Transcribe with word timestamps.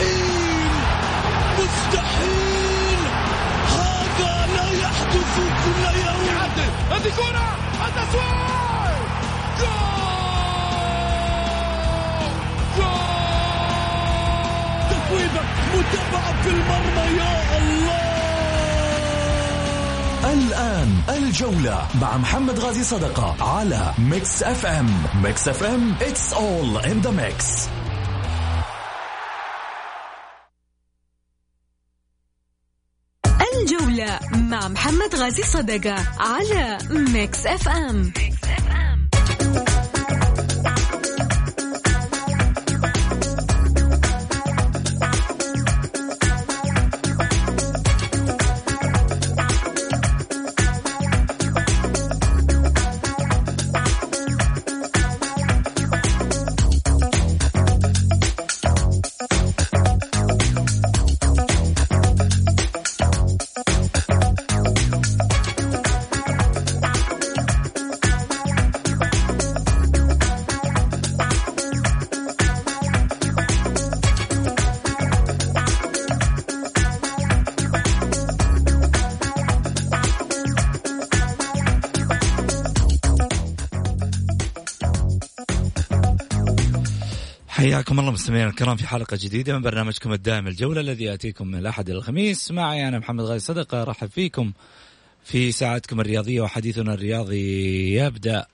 مستحيل. 0.00 0.70
مستحيل 1.58 3.00
هذا 3.68 4.32
لا 4.56 4.66
يحدث 4.82 5.34
كل 5.64 5.82
يوم. 5.98 6.24
هذه 6.90 7.10
كرة 7.16 7.48
التسويق 7.86 9.00
جول! 9.60 10.10
جول! 12.76 13.10
تصويبة 14.90 15.42
متابعة 15.74 16.42
في 16.42 16.48
المرمى 16.48 17.06
يا 17.18 17.58
الله. 17.58 18.00
الآن 20.32 20.90
الجولة 21.08 21.86
مع 22.02 22.16
محمد 22.16 22.58
غازي 22.58 22.84
صدقة 22.84 23.36
على 23.44 23.92
Mix 23.98 24.42
FM. 24.42 25.02
Mix 25.22 25.48
FM 25.48 25.94
it's 26.00 26.32
all 26.34 26.78
in 26.90 27.00
the 27.06 27.12
mix. 27.12 27.68
محمد 34.72 35.14
غازي 35.14 35.42
صدقة 35.42 35.96
على 36.20 36.78
ميكس 36.90 37.46
اف 37.46 37.68
ام 37.68 38.12
ميكس 38.18 38.39
حياكم 87.80 88.00
الله 88.00 88.10
مستمعينا 88.10 88.48
الكرام 88.50 88.76
في 88.76 88.86
حلقة 88.86 89.18
جديدة 89.20 89.56
من 89.56 89.62
برنامجكم 89.62 90.12
الدائم 90.12 90.46
الجولة 90.46 90.80
الذي 90.80 91.04
يأتيكم 91.04 91.46
من 91.46 91.58
الأحد 91.58 91.90
إلى 91.90 91.98
الخميس 91.98 92.50
معي 92.50 92.88
أنا 92.88 92.98
محمد 92.98 93.24
غازي 93.24 93.46
صدقة 93.46 93.82
أرحب 93.82 94.08
فيكم 94.08 94.52
في 95.24 95.52
ساعتكم 95.52 96.00
الرياضية 96.00 96.40
وحديثنا 96.40 96.94
الرياضي 96.94 97.94
يبدأ 97.94 98.46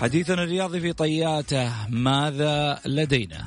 حديثنا 0.00 0.42
الرياضي 0.42 0.80
في 0.80 0.92
طياته 0.92 1.72
ماذا 1.88 2.80
لدينا؟ 2.86 3.46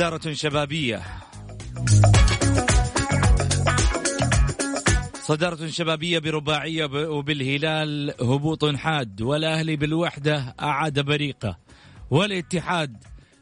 صدارة 0.00 0.32
شبابية. 0.32 1.02
صدارة 5.22 5.66
شبابية 5.66 6.18
برباعية 6.18 6.84
وبالهلال 6.84 8.14
هبوط 8.20 8.76
حاد 8.76 9.22
والأهلي 9.22 9.76
بالوحدة 9.76 10.54
أعاد 10.60 11.00
بريقة. 11.00 11.58
والاتحاد 12.10 12.96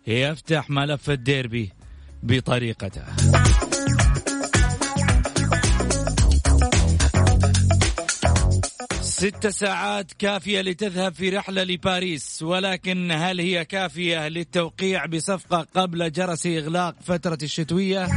يفتح 0.07 0.71
ملف 0.71 1.11
الديربي 1.11 1.73
بطريقته. 2.23 3.03
ست 9.19 9.47
ساعات 9.47 10.13
كافية 10.13 10.61
لتذهب 10.61 11.15
في 11.15 11.31
رحلة 11.31 11.63
لباريس 11.65 12.43
ولكن 12.43 13.11
هل 13.13 13.41
هي 13.41 13.65
كافية 13.65 14.29
للتوقيع 14.29 15.07
بصفقة 15.07 15.67
قبل 15.75 16.13
جرس 16.13 16.47
إغلاق 16.47 16.95
فترة 17.05 17.39
الشتوية؟ 17.43 18.09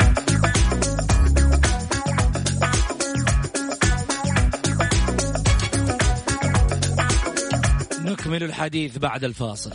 نكمل 8.06 8.44
الحديث 8.44 8.98
بعد 8.98 9.24
الفاصل 9.24 9.72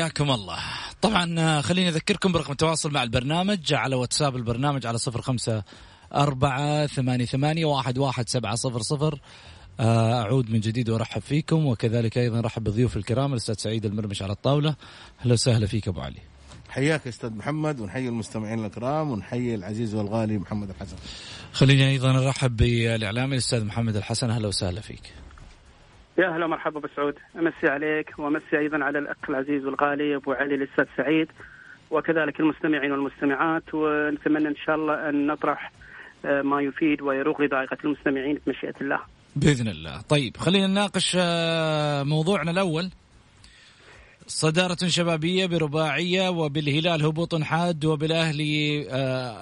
حياكم 0.00 0.30
الله. 0.30 0.58
طبعا 1.02 1.60
خليني 1.60 1.88
أذكركم 1.88 2.32
برقم 2.32 2.52
التواصل 2.52 2.92
مع 2.92 3.02
البرنامج 3.02 3.74
على 3.74 3.96
واتساب 3.96 4.36
البرنامج 4.36 4.86
على 4.86 4.98
صفر 4.98 5.22
خمسة 5.22 5.62
أربعة 6.14 6.86
ثمانية 6.86 7.24
ثمانية 7.24 7.64
واحد 7.64 7.98
واحد 7.98 8.28
سبعة 8.28 8.54
صفر 8.54 8.82
صفر. 8.82 9.20
أعود 9.80 10.50
من 10.50 10.60
جديد 10.60 10.90
وأرحب 10.90 11.22
فيكم 11.22 11.66
وكذلك 11.66 12.18
أيضا 12.18 12.38
أرحب 12.38 12.64
بضيوف 12.64 12.96
الكرام 12.96 13.32
الأستاذ 13.32 13.54
سعيد 13.54 13.86
المرمش 13.86 14.22
على 14.22 14.32
الطاولة. 14.32 14.76
أهلا 15.20 15.32
وسهلا 15.32 15.66
فيك 15.66 15.88
أبو 15.88 16.00
علي. 16.00 16.20
حياك 16.68 17.06
أستاذ 17.06 17.30
محمد 17.30 17.80
ونحيي 17.80 18.08
المستمعين 18.08 18.64
الكرام 18.64 19.10
ونحيي 19.10 19.54
العزيز 19.54 19.94
والغالي 19.94 20.38
محمد 20.38 20.70
الحسن. 20.70 20.96
خليني 21.52 21.88
أيضا 21.88 22.26
أرحب 22.26 22.56
بالإعلامي 22.56 23.32
الأستاذ 23.32 23.64
محمد 23.64 23.96
الحسن. 23.96 24.30
أهلا 24.30 24.48
وسهلا 24.48 24.80
فيك. 24.80 25.12
يا 26.20 26.34
أهلا 26.34 26.46
مرحبا 26.46 26.78
أبو 26.78 26.88
سعود. 26.96 27.14
أمسي 27.38 27.68
عليك 27.68 28.18
وأمسي 28.18 28.58
أيضا 28.58 28.84
على 28.84 28.98
الأخ 28.98 29.16
العزيز 29.28 29.64
والغالي 29.64 30.16
أبو 30.16 30.32
علي 30.32 30.54
الأستاذ 30.54 30.84
سعيد 30.96 31.28
وكذلك 31.90 32.40
المستمعين 32.40 32.92
والمستمعات 32.92 33.74
ونتمنى 33.74 34.48
إن 34.48 34.56
شاء 34.66 34.76
الله 34.76 35.08
أن 35.08 35.26
نطرح 35.26 35.72
ما 36.24 36.60
يفيد 36.60 37.02
ويروق 37.02 37.40
لضائقة 37.40 37.76
المستمعين 37.84 38.38
بمشيئه 38.46 38.74
الله. 38.80 39.00
بإذن 39.36 39.68
الله، 39.68 40.00
طيب 40.00 40.36
خلينا 40.36 40.66
نناقش 40.66 41.16
موضوعنا 42.08 42.50
الأول. 42.50 42.90
صدارة 44.26 44.78
شبابية 44.86 45.46
برباعية 45.46 46.28
وبالهلال 46.28 47.04
هبوط 47.04 47.42
حاد 47.42 47.84
وبالأهلي 47.84 48.82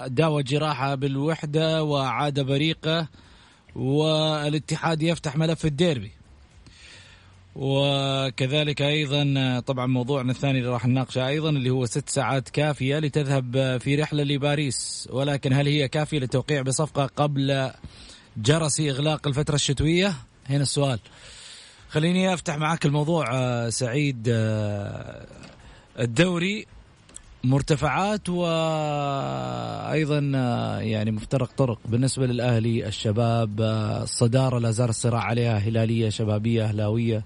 داوى 0.07 0.43
جراحة 0.43 0.95
بالوحدة 0.95 1.83
وعاد 1.83 2.39
بريقة 2.39 3.07
والاتحاد 3.75 5.01
يفتح 5.01 5.37
ملف 5.37 5.65
الديربي. 5.65 6.11
وكذلك 7.55 8.81
أيضا 8.81 9.59
طبعا 9.59 9.85
موضوعنا 9.85 10.31
الثاني 10.31 10.59
اللي 10.59 10.69
راح 10.69 10.85
نناقشه 10.85 11.27
أيضا 11.27 11.49
اللي 11.49 11.69
هو 11.69 11.85
ست 11.85 12.09
ساعات 12.09 12.49
كافية 12.49 12.99
لتذهب 12.99 13.77
في 13.81 13.95
رحلة 13.95 14.23
لباريس 14.23 15.09
ولكن 15.11 15.53
هل 15.53 15.67
هي 15.67 15.87
كافية 15.87 16.19
للتوقيع 16.19 16.61
بصفقة 16.61 17.05
قبل 17.05 17.71
جرس 18.37 18.79
إغلاق 18.79 19.27
الفترة 19.27 19.55
الشتوية؟ 19.55 20.13
هنا 20.49 20.61
السؤال. 20.61 20.99
خليني 21.89 22.33
أفتح 22.33 22.57
معاك 22.57 22.85
الموضوع 22.85 23.25
سعيد 23.69 24.23
الدوري 25.99 26.65
مرتفعات 27.43 28.29
وأيضا 28.29 30.19
يعني 30.81 31.11
مفترق 31.11 31.51
طرق 31.57 31.79
بالنسبة 31.85 32.25
للأهلي 32.25 32.87
الشباب 32.87 33.61
الصدارة 34.03 34.59
لا 34.59 34.71
زال 34.71 34.89
الصراع 34.89 35.21
عليها 35.23 35.57
هلالية 35.57 36.09
شبابية 36.09 36.63
أهلاوية 36.63 37.23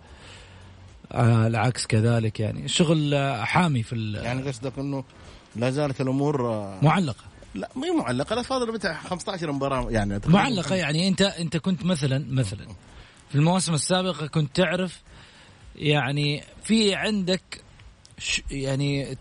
العكس 1.15 1.88
كذلك 1.88 2.39
يعني. 2.39 2.65
الشغل 2.65 3.15
حامي 3.44 3.83
في 3.83 4.12
يعني 4.24 4.42
قصدك 4.42 4.80
إنه 4.80 5.04
لا 5.56 5.69
زالت 5.69 6.01
الأمور 6.01 6.42
معلقة. 6.81 7.24
لا 7.56 7.69
هي 7.83 7.92
معلقة 7.92 8.36
لا 8.36 8.42
فاضل 8.42 8.71
بتاع 8.71 9.01
15 9.01 9.51
مباراة 9.51 9.92
يعني. 9.92 10.19
معلقة 10.25 10.75
يعني. 10.75 11.07
أنت 11.07 11.21
أنت 11.21 11.57
كنت 11.57 11.86
مثلا 11.86 12.25
مثلا 12.30 12.68
في 13.30 13.36
المواسم 13.36 13.74
السابقة 13.74 14.27
كنت 14.27 14.56
تعرف 14.56 15.01
يعني 15.75 16.44
في 16.63 16.95
عندك 16.95 17.62
يعني 18.51 19.18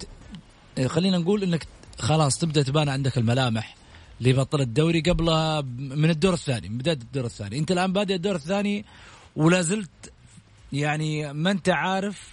خلينا 0.87 1.19
نقول 1.19 1.43
إنك 1.43 1.67
خلاص 1.99 2.39
تبدأ 2.39 2.63
تبان 2.63 2.89
عندك 2.89 3.19
الملامح 3.19 3.77
لبطل 4.21 4.61
الدوري 4.61 5.01
قبلها 5.01 5.61
من 5.79 6.11
الدور 6.11 6.35
الثاني 6.35 6.69
من 6.69 6.79
بداية 6.79 6.97
الدور 6.97 7.25
الثاني. 7.25 7.59
أنت 7.59 7.73
الآن 7.73 7.93
بادئ 7.93 8.15
الدور 8.15 8.35
الثاني 8.35 8.85
ولا 9.37 9.63
زلت 9.63 10.12
يعني 10.73 11.33
ما 11.33 11.51
انت 11.51 11.69
عارف 11.69 12.29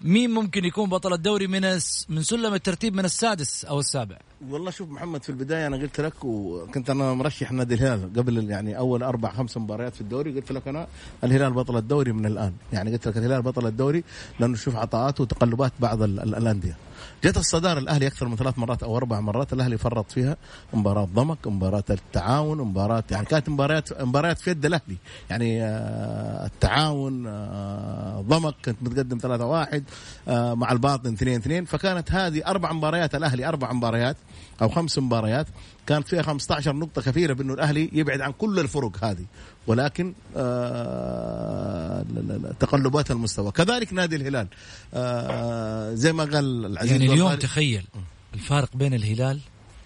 مين 0.00 0.30
ممكن 0.30 0.64
يكون 0.64 0.88
بطل 0.88 1.12
الدوري 1.12 1.46
من 1.46 1.62
من 2.08 2.22
سلم 2.22 2.54
الترتيب 2.54 2.94
من 2.94 3.04
السادس 3.04 3.64
أو 3.64 3.80
السابع. 3.80 4.16
والله 4.48 4.70
شوف 4.70 4.88
محمد 4.90 5.22
في 5.22 5.28
البداية 5.28 5.66
أنا 5.66 5.76
قلت 5.76 6.00
لك 6.00 6.24
وكنت 6.24 6.90
أنا 6.90 7.14
مرشح 7.14 7.52
نادي 7.52 7.74
الهلال 7.74 8.12
قبل 8.16 8.50
يعني 8.50 8.78
أول 8.78 9.02
أربع 9.02 9.32
خمس 9.32 9.56
مباريات 9.56 9.94
في 9.94 10.00
الدوري 10.00 10.32
قلت 10.32 10.52
لك 10.52 10.68
أنا 10.68 10.86
الهلال 11.24 11.52
بطل 11.52 11.76
الدوري 11.76 12.12
من 12.12 12.26
الآن. 12.26 12.52
يعني 12.72 12.92
قلت 12.92 13.08
لك 13.08 13.16
الهلال 13.16 13.42
بطل 13.42 13.66
الدوري 13.66 14.04
لأنه 14.40 14.56
شوف 14.56 14.76
عطاءات 14.76 15.20
وتقلبات 15.20 15.72
بعض 15.80 16.02
الأندية. 16.02 16.76
جت 17.24 17.36
الصدارة 17.36 17.78
الأهلي 17.78 18.06
أكثر 18.06 18.28
من 18.28 18.36
ثلاث 18.36 18.58
مرات 18.58 18.82
أو 18.82 18.96
أربع 18.96 19.20
مرات 19.20 19.52
الأهلي 19.52 19.78
فرط 19.78 20.12
فيها 20.12 20.36
مباراة 20.74 21.04
ضمك 21.04 21.46
مباراة 21.46 21.84
التعاون 21.90 22.58
مباراة 22.58 23.04
يعني 23.10 23.26
كانت 23.26 23.48
مباريات 23.48 24.02
مباريات 24.02 24.38
في 24.38 24.50
يد 24.50 24.66
الأهلي. 24.66 24.96
يعني 25.30 25.62
آه 25.62 26.46
التعاون 26.46 27.26
آه 27.26 28.24
ضمك 28.28 28.54
كنت 28.64 28.76
متقدم 28.82 29.18
3 29.18 29.44
1 29.46 29.84
آه 30.28 30.54
مع 30.54 30.72
الباطن 30.72 31.12
2 31.12 31.36
2 31.36 31.64
فكانت 31.64 32.12
هذه 32.12 32.46
أربع 32.46 32.72
مباريات 32.72 33.14
الأهلي 33.14 33.48
أربع 33.48 33.72
مباريات 33.72 34.16
أو 34.62 34.68
خمس 34.68 34.98
مباريات. 34.98 35.46
كانت 35.86 36.08
فيها 36.08 36.22
15 36.22 36.76
نقطة 36.76 37.02
كثيرة 37.02 37.32
بأنه 37.32 37.54
الأهلي 37.54 37.90
يبعد 37.92 38.20
عن 38.20 38.32
كل 38.32 38.58
الفرق 38.58 39.04
هذه. 39.04 39.24
ولكن 39.66 40.14
تقلبات 42.60 43.10
المستوى. 43.10 43.52
كذلك 43.52 43.92
نادي 43.92 44.16
الهلال. 44.16 44.48
آه 44.94 45.94
زي 45.94 46.12
ما 46.12 46.24
قال 46.24 46.66
العزيز 46.66 46.92
يعني 46.92 47.12
اليوم 47.12 47.34
تخيل 47.34 47.84
الفارق 48.34 48.76
بين 48.76 48.94
الهلال 48.94 49.40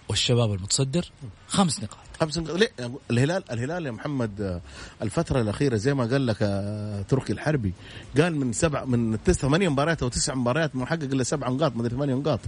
والشباب 0.09 0.53
المتصدر 0.53 1.11
خمس 1.47 1.79
نقاط. 1.83 1.97
خمس 2.19 2.37
ليه؟ 2.37 2.71
الهلال 3.11 3.51
الهلال 3.51 3.85
يا 3.85 3.91
محمد 3.91 4.61
الفترة 5.01 5.41
الأخيرة 5.41 5.75
زي 5.75 5.93
ما 5.93 6.05
قال 6.05 6.27
لك 6.27 6.37
آه، 6.41 7.01
تركي 7.01 7.33
الحربي 7.33 7.73
قال 8.17 8.35
من 8.35 8.53
سبع 8.53 8.85
من 8.85 9.23
تسع 9.23 9.41
ثمانية 9.41 9.69
مباريات 9.69 10.03
أو 10.03 10.09
تسع 10.09 10.35
مباريات 10.35 10.75
محقق 10.75 11.03
إلا 11.03 11.23
سبع 11.23 11.49
نقاط 11.49 11.75
ما 11.75 11.89
ثمانية 11.89 12.13
نقاط. 12.13 12.39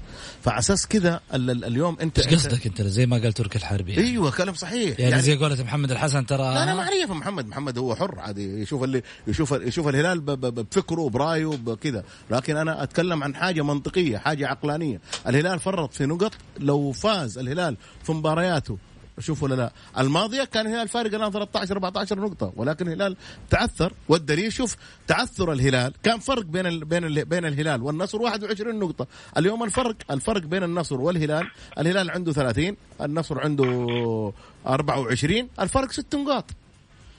فعلى 0.44 0.60
أساس 0.60 0.88
كذا 0.88 1.20
اليوم 1.34 1.98
أنت 2.02 2.20
إيش 2.20 2.28
قصدك 2.28 2.66
أنت؟ 2.66 2.82
زي 2.82 3.06
ما 3.06 3.18
قال 3.18 3.34
تركي 3.34 3.58
الحربي 3.58 3.92
يعني. 3.94 4.08
أيوه 4.08 4.32
كلام 4.32 4.54
صحيح. 4.56 5.00
يعني, 5.00 5.12
يعني 5.12 5.22
زي 5.22 5.36
قولة 5.36 5.64
محمد 5.64 5.92
الحسن 5.92 6.26
ترى 6.26 6.38
لا 6.38 6.64
أنا 6.64 6.74
ما 6.74 6.82
أعرف 6.82 7.12
محمد. 7.12 7.48
محمد 7.48 7.78
هو 7.78 7.96
حر 7.96 8.20
عادي 8.20 8.62
يشوف 8.62 8.84
اللي 8.84 9.04
يشوف 9.28 9.52
يشوف 9.52 9.88
الهلال 9.88 10.20
بفكره 10.20 11.10
برايه 11.10 11.48
بكذا 11.48 12.04
لكن 12.32 12.58
أنا 12.58 12.84
أتكلم 12.84 13.24
عن 13.24 13.36
حاجة 13.36 13.62
منطقية 13.62 14.18
حاجة 14.18 14.48
عقلانية. 14.48 15.02
الهلال 15.28 15.60
فرط 15.60 15.94
في 15.94 16.06
نقط 16.06 16.32
لو 16.60 16.92
فاز 16.92 17.38
الهلال 17.38 17.78
في 18.04 18.12
مبارياته 18.12 18.78
شوف 19.20 19.44
ولا 19.44 19.56
لا. 19.56 19.72
الماضية 19.98 20.44
كان 20.44 20.68
الهلال 20.68 20.88
فارق 20.88 21.14
الآن 21.16 21.32
13 21.32 21.76
14 21.76 22.20
نقطة 22.20 22.54
ولكن 22.56 22.88
الهلال 22.88 23.18
تعثر 23.50 23.94
والدليل 24.10 24.54
شوف 24.54 24.76
تعثر 25.08 25.52
الهلال. 25.54 25.94
كان 26.04 26.20
فرق 26.20 26.44
بين 26.44 26.66
ال 26.66 26.86
بين 26.86 27.04
ال 27.04 27.26
بين 27.26 27.46
الهلال 27.46 27.82
والنصر 27.82 28.22
21 28.22 28.80
نقطة. 28.80 29.08
اليوم 29.38 29.64
الفرق 29.64 29.96
الفرق 30.12 30.42
بين 30.42 30.64
النصر 30.64 31.02
والهلال. 31.02 31.48
الهلال 31.80 32.12
عنده 32.12 32.34
30 32.34 32.78
النصر 33.02 33.42
عنده 33.42 34.34
24 34.68 35.50
الفرق 35.60 35.92
6 35.92 36.18
نقاط. 36.18 36.46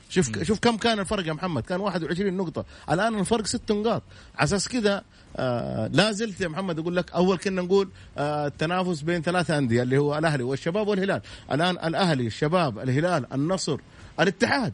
شوف 0.09 0.43
شوف 0.43 0.59
كم 0.59 0.77
كان 0.77 0.99
الفرق 1.01 1.27
يا 1.27 1.33
محمد؟ 1.33 1.63
كان 1.63 1.81
21 1.81 2.37
نقطة. 2.37 2.65
الآن 2.91 3.19
الفرق 3.19 3.47
6 3.47 3.75
نقاط. 3.75 4.03
على 4.37 4.45
أساس 4.45 4.69
كذا 4.69 5.03
آه 5.37 5.87
لا 5.87 6.13
زلت 6.13 6.41
يا 6.41 6.49
محمد 6.49 6.79
أقول 6.79 6.97
لك 6.97 7.13
أول 7.13 7.39
كنا 7.39 7.63
نقول 7.63 7.89
آه 8.19 8.47
التنافس 8.47 9.01
بين 9.03 9.23
ثلاثة 9.23 9.59
أندية 9.59 9.83
اللي 9.83 9.99
هو 9.99 10.19
الأهلي 10.19 10.43
والشباب 10.43 10.89
والهلال. 10.89 11.21
الآن 11.53 11.77
الأهلي 11.85 12.27
الشباب 12.27 12.79
الهلال 12.79 13.33
النصر 13.33 13.79
الاتحاد. 14.21 14.73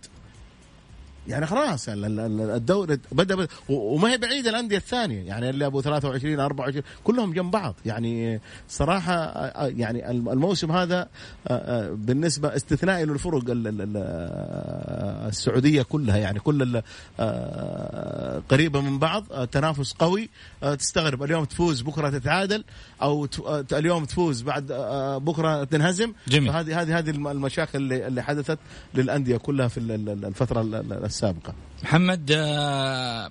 يعني 1.29 1.47
خلاص 1.47 1.87
الدوري 1.89 2.99
بدا 3.13 3.47
وما 3.69 4.13
هي 4.13 4.19
بعيدة 4.19 4.51
الأندية 4.51 4.77
الثانية 4.77 5.27
يعني 5.27 5.51
اللي 5.51 5.67
أبو 5.67 5.81
23 5.81 6.41
24 6.41 6.83
كلهم 7.05 7.33
جنب 7.33 7.51
بعض. 7.51 7.75
يعني 7.87 8.41
صراحة 8.69 9.15
يعني 9.67 10.11
الموسم 10.11 10.73
هذا 10.73 11.09
بالنسبة 11.91 12.57
استثنائي 12.57 13.05
للفرق 13.05 13.43
السعودية 15.29 15.83
كلها. 15.83 16.17
يعني 16.17 16.41
كل 16.41 16.83
قريبة 18.51 18.81
من 18.81 18.99
بعض 18.99 19.25
تنافس 19.47 19.93
قوي 19.93 20.31
تستغرب. 20.79 21.23
اليوم 21.23 21.45
تفوز 21.45 21.81
بكرة 21.81 22.11
تتعادل 22.11 22.65
أو 23.03 23.29
اليوم 23.73 24.05
تفوز 24.05 24.43
بعد 24.43 24.73
بكرة 25.23 25.65
تنهزم. 25.65 26.13
جميل. 26.29 26.51
هذه 26.51 26.83
هذه 26.83 26.99
هذه 26.99 27.11
المشاكل 27.11 27.93
اللي 27.93 28.23
حدثت 28.23 28.59
للأندية 28.95 29.37
كلها 29.37 29.69
في 29.69 29.81
الفترة 29.81 30.63
السابقة 31.13 31.55
محمد 31.83 32.31
آه، 32.37 33.31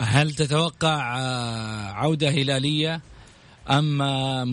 هل 0.00 0.30
تتوقع 0.30 1.18
آه، 1.18 1.92
عودة 1.92 2.28
هلالية 2.28 3.00
أم 3.70 3.98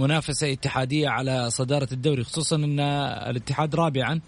منافسة 0.02 0.54
اتحادية 0.54 1.10
على 1.10 1.50
صدارة 1.50 1.88
الدوري؟ 1.92 2.24
خصوصا 2.24 2.56
أن 2.56 2.80
الاتحاد 3.30 3.76
رابعا 3.76 4.22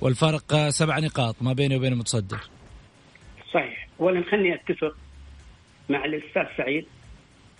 والفرق 0.00 0.68
سبع 0.68 0.98
نقاط 0.98 1.36
ما 1.40 1.52
بينه 1.52 1.76
وبين 1.76 1.92
المتصدر 1.92 2.40
صحيح. 3.54 3.88
اولا 4.00 4.24
خلني 4.30 4.54
أتفق 4.54 4.96
مع 5.88 6.04
الأستاذ 6.04 6.44
سعيد 6.56 6.86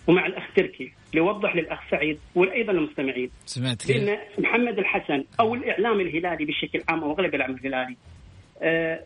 ومع 0.06 0.26
الأخ 0.26 0.44
تركي 0.56 0.92
ليوضح 1.14 1.56
للأخ 1.56 1.80
سعيد 1.90 2.18
وأيضا 2.34 2.72
المستمعين. 2.72 3.30
سمعت 3.46 3.90
لأن 3.90 4.18
محمد 4.38 4.78
الحسن 4.78 5.24
أو 5.40 5.54
الإعلام 5.54 6.00
الهلالي 6.00 6.44
بشكل 6.44 6.82
عام 6.88 7.04
أو 7.04 7.12
أغلب 7.12 7.34
الاعلام 7.34 7.56
الهلالي 7.56 7.96
آه 8.62 9.04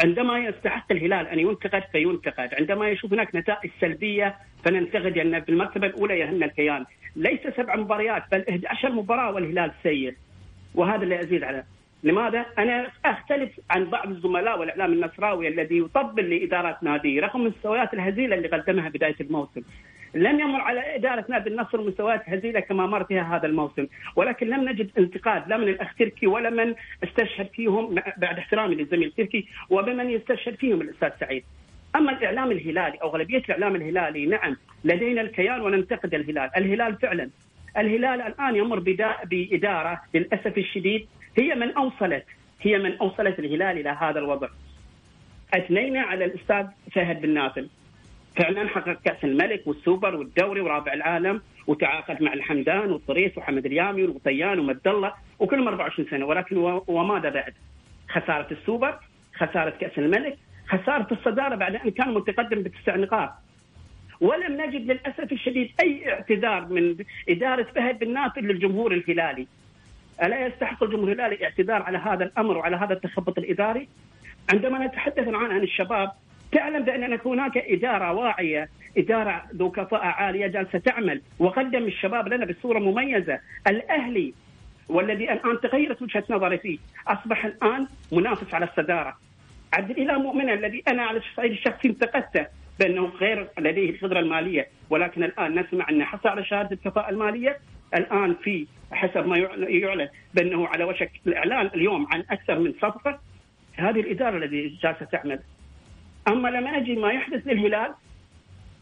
عندما 0.00 0.38
يستحق 0.38 0.92
الهلال 0.92 1.28
أن 1.28 1.38
ينتقد 1.38 1.82
فينتقد، 1.92 2.54
عندما 2.54 2.88
يشوف 2.88 3.12
هناك 3.12 3.34
نتائج 3.34 3.70
سلبية 3.80 4.36
فننتقد 4.64 5.18
لأن 5.18 5.40
في 5.40 5.48
المرتبه 5.48 5.86
الأولى 5.86 6.18
يهن 6.18 6.42
الكيان، 6.42 6.84
ليس 7.16 7.40
سبع 7.56 7.76
مباريات 7.76 8.22
بل 8.32 8.44
11 8.48 8.92
مباراة 8.92 9.32
والهلال 9.32 9.72
سيء. 9.82 10.14
وهذا 10.74 11.02
اللي 11.02 11.20
أزيد 11.20 11.44
عليه. 11.44 11.64
لماذا؟ 12.02 12.46
أنا 12.58 12.90
أختلف 13.04 13.60
عن 13.70 13.84
بعض 13.84 14.08
الزملاء 14.08 14.60
والإعلام 14.60 14.92
النصراوي 14.92 15.48
الذي 15.48 15.78
يطبل 15.78 16.30
لإدارة 16.30 16.78
ناديه 16.82 17.20
رغم 17.20 17.46
المستويات 17.46 17.94
الهزيلة 17.94 18.36
اللي 18.36 18.48
قدمها 18.48 18.88
بداية 18.88 19.16
الموسم. 19.20 19.62
لم 20.14 20.40
يمر 20.40 20.60
على 20.60 20.96
إدارة 20.96 21.24
نادي 21.28 21.50
النصر 21.50 21.80
مستويات 21.80 22.22
هزيلة 22.28 22.60
كما 22.60 22.86
مر 22.86 23.04
فيها 23.04 23.36
هذا 23.36 23.46
الموسم. 23.46 23.86
ولكن 24.16 24.46
لم 24.46 24.68
نجد 24.68 24.90
انتقاد 24.98 25.48
لا 25.48 25.56
من 25.56 25.68
الأخ 25.68 25.94
تركي 25.94 26.26
ولا 26.26 26.50
من 26.50 26.74
استشهد 27.04 27.46
فيهم 27.46 27.94
بعد 28.16 28.38
احترامي 28.38 28.74
للزميل 28.74 29.12
تركي 29.16 29.48
وبمن 29.70 30.10
يستشهد 30.10 30.54
فيهم 30.54 30.80
الأستاذ 30.80 31.10
سعيد. 31.20 31.44
أما 31.96 32.12
الإعلام 32.12 32.50
الهلالي 32.50 32.98
أو 33.02 33.08
غالبية 33.08 33.38
الإعلام 33.38 33.76
الهلالي 33.76 34.26
نعم 34.26 34.56
لدينا 34.84 35.20
الكيان 35.20 35.60
وننتقد 35.60 36.14
الهلال، 36.14 36.50
الهلال 36.56 36.94
فعلا. 36.94 37.30
الهلال 37.78 38.20
الآن 38.20 38.56
يمر 38.56 38.78
بإدارة 39.24 40.00
للأسف 40.14 40.58
الشديد 40.58 41.06
هي 41.38 41.54
من 41.54 41.70
أوصلت 41.72 42.24
هي 42.60 42.78
من 42.78 42.96
أوصلت 42.96 43.38
الهلال 43.38 43.78
إلى 43.78 43.88
هذا 43.88 44.18
الوضع. 44.18 44.48
اثنينا 45.54 46.00
على 46.00 46.24
الأستاذ 46.24 46.66
فهد 46.92 47.20
بن 47.20 47.34
نافل 47.34 47.68
فعلا 48.36 48.68
حقق 48.68 48.98
كأس 49.04 49.24
الملك 49.24 49.66
والسوبر 49.66 50.16
والدوري 50.16 50.60
ورابع 50.60 50.92
العالم 50.92 51.42
وتعاقد 51.66 52.22
مع 52.22 52.32
الحمدان 52.32 52.90
والطريف 52.90 53.38
وحمد 53.38 53.66
اليامي 53.66 54.02
والغطيان 54.02 54.58
ومد 54.58 54.88
الله 54.88 55.12
وكلهم 55.38 55.68
24 55.68 56.08
سنة 56.10 56.26
ولكن 56.26 56.56
وماذا 56.86 57.28
بعد؟ 57.28 57.54
خسارة 58.08 58.46
السوبر، 58.50 58.98
خسارة 59.34 59.70
كأس 59.70 59.98
الملك، 59.98 60.36
خسارة 60.68 61.06
الصدارة 61.12 61.54
بعد 61.54 61.74
أن 61.74 61.90
كان 61.90 62.14
متقدم 62.14 62.62
بتسع 62.62 62.96
نقاط. 62.96 63.30
ولم 64.20 64.62
نجد 64.62 64.90
للأسف 64.90 65.32
الشديد 65.32 65.70
أي 65.80 66.12
اعتذار 66.12 66.66
من 66.66 66.96
إدارة 67.28 67.62
فهد 67.62 67.98
بن 67.98 68.12
نافل 68.12 68.40
للجمهور 68.40 68.92
الهلالي. 68.92 69.46
ألا 70.22 70.46
يستحق 70.46 70.82
الجمهور 70.82 71.12
الهلالي 71.12 71.44
اعتذار 71.44 71.82
على 71.82 71.98
هذا 71.98 72.24
الأمر 72.24 72.56
وعلى 72.56 72.76
هذا 72.76 72.92
التخبط 72.92 73.38
الإداري؟ 73.38 73.88
عندما 74.52 74.86
نتحدث 74.86 75.28
الآن 75.28 75.50
عن 75.50 75.62
الشباب 75.62 76.10
تعلم 76.54 76.84
بأن 76.84 77.18
هناك 77.26 77.58
إدارة 77.58 78.12
واعية، 78.12 78.68
إدارة 78.98 79.44
ذو 79.54 79.70
كفاءة 79.70 80.06
عالية 80.06 80.46
جالسة 80.46 80.78
تعمل. 80.78 81.22
وقدم 81.38 81.84
الشباب 81.84 82.28
لنا 82.28 82.46
بصورة 82.46 82.78
مميزة، 82.78 83.40
الأهلي 83.68 84.34
والذي 84.88 85.32
الآن 85.32 85.60
تغيرت 85.60 86.02
وجهة 86.02 86.24
نظري 86.30 86.58
فيه، 86.58 86.78
أصبح 87.08 87.44
الآن 87.44 87.86
منافس 88.12 88.54
على 88.54 88.64
الصدارة. 88.64 89.16
عبد 89.72 89.90
الإله 89.90 90.18
مؤمن 90.18 90.50
الذي 90.50 90.82
أنا 90.88 91.02
على 91.02 91.18
الصعيد 91.18 91.52
الشخصي 91.52 91.88
انتقدته 91.88 92.46
بأنه 92.80 93.06
غير 93.06 93.48
لديه 93.58 93.90
القدره 93.90 94.20
المالية. 94.20 94.68
ولكن 94.90 95.24
الآن 95.24 95.58
نسمع 95.60 95.88
انه 95.90 96.04
حصل 96.04 96.28
على 96.28 96.44
شهادة 96.44 96.72
الكفاءة 96.72 97.10
المالية. 97.10 97.58
الآن 97.94 98.34
في 98.34 98.66
حسب 98.92 99.26
ما 99.26 99.38
يعلن 99.68 100.08
بأنه 100.34 100.66
على 100.66 100.84
وشك 100.84 101.10
الإعلان 101.26 101.66
اليوم 101.66 102.06
عن 102.12 102.24
أكثر 102.30 102.58
من 102.58 102.72
صفقة. 102.72 103.20
هذه 103.74 104.00
الإدارة 104.00 104.36
التي 104.36 104.68
جالسة 104.82 105.04
تعمل. 105.04 105.40
أما 106.28 106.48
لما 106.48 106.76
أجي 106.76 106.96
ما 106.96 107.12
يحدث 107.12 107.46
للهلال 107.46 107.94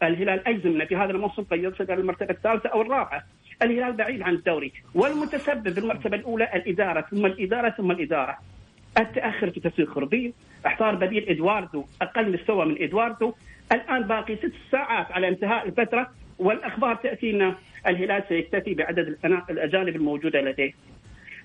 الهلال 0.03 0.47
أجزم 0.47 0.85
في 0.85 0.95
هذا 0.95 1.11
الموسم 1.11 1.43
قد 1.43 1.63
يصل 1.63 1.83
إلى 1.83 1.93
المرتبة 1.93 2.29
الثالثة 2.29 2.69
أو 2.69 2.81
الرابعة. 2.81 3.23
الهلال 3.61 3.93
بعيد 3.93 4.21
عن 4.21 4.33
الدوري. 4.33 4.71
والمتسبب 4.95 5.75
بالمرتبة 5.75 6.17
الأولى 6.17 6.49
الإدارة 6.55 7.01
ثم 7.01 7.25
الإدارة 7.25 7.69
ثم 7.69 7.91
الإدارة. 7.91 8.37
التأخر 8.97 9.49
في 9.49 9.59
تسويق 9.59 9.89
خربين 9.89 10.33
احضار 10.65 10.95
بديل 10.95 11.29
إدواردو 11.29 11.85
أقل 12.01 12.31
مستوى 12.31 12.65
من 12.65 12.81
إدواردو. 12.81 13.33
الآن 13.71 14.01
باقي 14.03 14.35
ست 14.35 14.53
ساعات 14.71 15.11
على 15.11 15.27
انتهاء 15.27 15.67
الفترة 15.67 16.11
والأخبار 16.39 16.95
تأتي 16.95 17.31
إن 17.31 17.55
الهلال 17.87 18.23
سيكتفي 18.29 18.73
بعدد 18.73 19.17
الأجانب 19.49 19.95
الموجودة 19.95 20.41
لديه. 20.41 20.73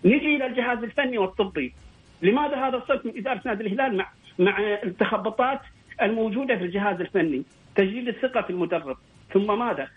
نجي 0.05 0.37
إلى 0.37 0.47
الجهاز 0.47 0.79
الفني 0.79 1.19
والطبي. 1.19 1.75
لماذا 2.23 2.57
هذا 2.57 2.77
الصوت 2.77 3.07
من 3.07 3.13
إدارة 3.17 3.43
نادي 3.47 3.67
الهلال 3.67 3.97
مع 3.97 4.07
مع 4.39 4.59
التخبطات؟ 4.83 5.61
الموجودة 6.03 6.57
في 6.57 6.65
الجهاز 6.65 7.01
الفني؟ 7.01 7.43
تجديد 7.77 8.09
الثقة 8.09 8.43
في 8.43 8.51
المدرب، 8.51 8.97
ثم 9.33 9.59
ماذا؟ 9.59 9.89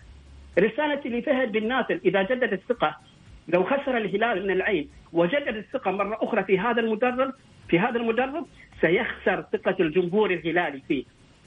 رسالتي 0.59 1.09
لفهد 1.09 1.51
بن 1.51 1.67
ناصر 1.67 1.99
إذا 2.05 2.21
جدد 2.23 2.53
الثقة 2.53 2.97
لو 3.47 3.63
خسر 3.63 3.97
الهلال 3.97 4.43
من 4.43 4.51
العين 4.51 4.89
وجدد 5.13 5.55
الثقة 5.55 5.91
مرة 5.91 6.17
أخرى 6.21 6.43
في 6.43 6.59
هذا 6.59 6.81
المدرب 6.81 7.33
في 7.69 7.79
هذا 7.79 7.97
المدرب 7.97 8.45
سيخسر 8.81 9.45
ثقة 9.53 9.75
الجمهور 9.79 10.31
الهلالي 10.31 10.81
فيه. 10.87 11.03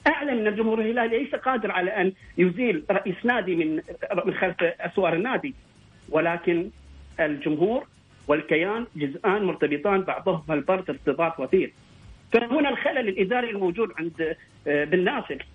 أعلم 0.07 0.39
أن 0.39 0.47
الجمهور 0.47 0.81
الهلالي 0.81 1.17
ليس 1.17 1.35
قادر 1.35 1.71
على 1.71 1.91
أن 1.91 2.11
يزيل 2.37 2.83
رئيس 2.91 3.15
نادي 3.23 3.55
من 3.55 3.81
من 4.25 4.33
خلف 4.33 4.63
أسوار 4.63 5.13
النادي 5.13 5.55
ولكن 6.09 6.69
الجمهور 7.19 7.87
والكيان 8.27 8.85
جزءان 8.95 9.43
مرتبطان 9.43 10.01
بعضهما 10.01 10.53
البعض 10.53 10.89
ارتباط 10.89 11.39
وثيق. 11.39 11.73
فهنا 12.35 12.69
الخلل 12.69 13.09
الإداري 13.09 13.49
الموجود 13.49 13.89
عند 13.99 14.35
آه، 14.67 14.83
بن 14.83 15.03
ناصر 15.03 15.45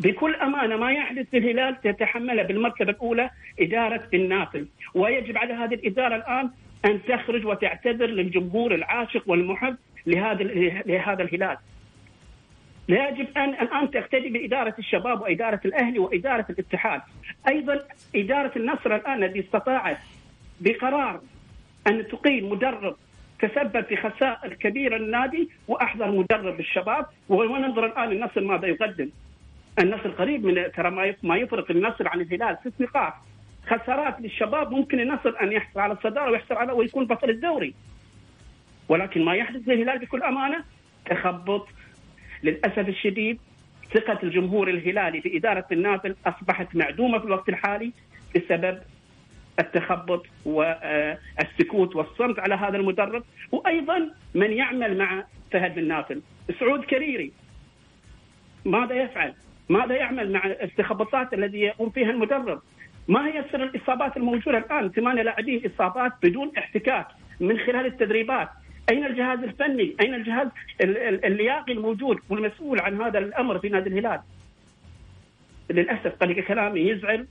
بكل 0.00 0.34
أمانة 0.34 0.76
ما 0.76 0.92
يحدث 0.92 1.30
في 1.30 1.38
الهلال 1.38 1.80
تتحمله 1.80 2.42
بالمرتبه 2.42 2.90
الأولى 2.90 3.30
إدارة 3.60 4.02
بن 4.12 4.28
ناصر 4.28 4.64
ويجب 4.94 5.38
على 5.38 5.54
هذه 5.54 5.74
الإدارة 5.74 6.16
الآن 6.16 6.50
أن 6.84 7.02
تخرج 7.02 7.46
وتعتذر 7.46 8.06
للجمهور 8.06 8.74
العاشق 8.74 9.22
والمحب 9.26 9.76
لهذا 10.06 10.42
لهذا 10.86 11.22
الهلال. 11.22 11.56
لا 12.88 13.08
يجب 13.08 13.26
أن 13.36 13.50
الآن 13.50 13.90
تقتدي 13.90 14.28
بإدارة 14.28 14.74
الشباب 14.78 15.20
وإدارة 15.20 15.60
الأهلي 15.64 15.98
وإدارة 15.98 16.46
الاتحاد. 16.50 17.00
أيضا 17.48 17.80
إدارة 18.16 18.52
النصر 18.56 18.94
الآن 18.94 19.24
الذي 19.24 19.40
استطاعت 19.40 19.98
بقرار 20.60 21.20
أن 21.86 22.08
تقيل 22.08 22.44
مدرب 22.44 22.96
تسبب 23.40 23.84
في 23.84 23.96
خسائر 23.96 24.54
كبيرة 24.54 24.96
للنادي 24.96 25.50
وأحضر 25.68 26.10
مدرب 26.10 26.60
الشباب 26.60 27.06
وننظر 27.28 27.86
الآن 27.86 28.12
النصر 28.12 28.40
ماذا 28.40 28.66
يقدم. 28.66 29.10
النصر 29.78 30.10
قريب 30.10 30.46
من 30.46 30.72
ترى 30.72 31.14
ما 31.22 31.36
يفرق 31.36 31.70
النصر 31.70 32.08
عن 32.08 32.20
الهلال 32.20 32.58
ست 32.64 32.80
نقاط. 32.80 33.12
خسارات 33.66 34.20
للشباب 34.20 34.70
ممكن 34.72 35.00
النصر 35.00 35.32
أن 35.42 35.52
يحصل 35.52 35.80
على 35.80 35.92
الصدارة 35.92 36.30
ويحصل 36.30 36.54
على 36.54 36.72
ويكون 36.72 37.06
بطل 37.06 37.30
الدوري. 37.30 37.74
ولكن 38.88 39.24
ما 39.24 39.34
يحدث 39.34 39.68
للهلال 39.68 39.98
بكل 39.98 40.22
أمانة 40.22 40.64
تخبط 41.06 41.68
للأسف 42.42 42.88
الشديد 42.88 43.38
ثقة 43.94 44.18
الجمهور 44.22 44.68
الهلالي 44.68 45.20
في 45.20 45.36
إدارة 45.36 45.66
النادي 45.72 46.14
أصبحت 46.26 46.76
معدومة 46.76 47.18
في 47.18 47.24
الوقت 47.24 47.48
الحالي 47.48 47.92
بسبب 48.36 48.78
التخبط 49.58 50.26
والسكوت 50.44 51.96
والصمت 51.96 52.38
على 52.38 52.54
هذا 52.54 52.76
المدرب 52.76 53.24
وأيضا 53.52 54.10
من 54.34 54.52
يعمل 54.52 54.98
مع 54.98 55.24
فهد 55.52 55.74
بن 55.74 55.88
نافل 55.88 56.22
سعود 56.60 56.84
كريري 56.84 57.32
ماذا 58.64 58.94
يفعل؟ 58.94 59.34
ماذا 59.68 59.96
يعمل 59.96 60.32
مع 60.32 60.46
التخبطات 60.46 61.34
الذي 61.34 61.60
يقوم 61.60 61.90
فيها 61.90 62.10
المدرب؟ 62.10 62.60
ما 63.08 63.26
هي 63.26 63.44
سر 63.52 63.62
الإصابات 63.62 64.16
الموجودة 64.16 64.58
الآن؟ 64.58 64.90
ثمانية 64.90 65.22
لاعبين 65.22 65.62
إصابات 65.66 66.12
بدون 66.22 66.52
احتكاك 66.58 67.06
من 67.40 67.58
خلال 67.58 67.86
التدريبات، 67.86 68.48
أين 68.90 69.06
الجهاز 69.06 69.38
الفني؟ 69.38 69.96
أين 70.00 70.14
الجهاز 70.14 70.48
اللياقي 71.24 71.72
الموجود 71.72 72.18
والمسؤول 72.28 72.80
عن 72.80 73.02
هذا 73.02 73.18
الأمر 73.18 73.58
في 73.58 73.68
نادي 73.68 73.88
الهلال؟ 73.90 74.20
للأسف 75.70 76.14
طريقة 76.20 76.46
كلامي 76.46 76.80
يزعل 76.80 77.26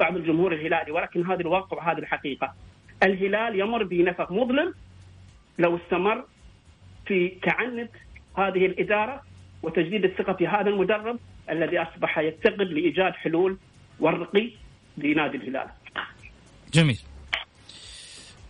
بعض 0.00 0.16
الجمهور 0.16 0.52
الهلالي 0.52 0.92
ولكن 0.92 1.26
هذا 1.26 1.40
الواقع 1.40 1.76
وهذه 1.76 1.98
الحقيقة. 1.98 2.54
الهلال 3.02 3.60
يمر 3.60 3.84
بنفق 3.84 4.32
مظلم 4.32 4.74
لو 5.58 5.76
استمر 5.76 6.24
في 7.06 7.28
تعنت 7.42 7.90
هذه 8.36 8.66
الإدارة 8.66 9.22
وتجديد 9.62 10.04
الثقة 10.04 10.32
في 10.32 10.46
هذا 10.46 10.70
المدرب 10.70 11.18
الذي 11.50 11.78
أصبح 11.78 12.18
يفتقد 12.18 12.60
لإيجاد 12.60 13.12
حلول 13.12 13.58
والرقي 14.00 14.50
لنادي 14.98 15.36
الهلال. 15.36 15.68
جميل. 16.72 16.98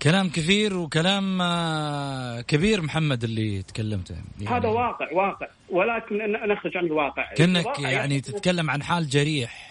كلام 0.02 0.28
كثير 0.28 0.76
وكلام 0.76 1.42
آه، 1.42 2.40
كبير 2.40 2.83
محمد 2.83 3.25
اللي 3.25 3.62
تكلمته 3.62 4.14
يعني 4.40 4.57
هذا 4.57 4.69
واقع 4.69 5.12
واقع 5.12 5.47
ولكن 5.71 6.33
نخرج 6.33 6.76
عن 6.76 6.85
الواقع 6.85 7.35
كأنك 7.35 7.78
يعني 7.78 8.21
تتكلم 8.21 8.71
عن 8.71 8.83
حال 8.83 9.09
جريح 9.09 9.69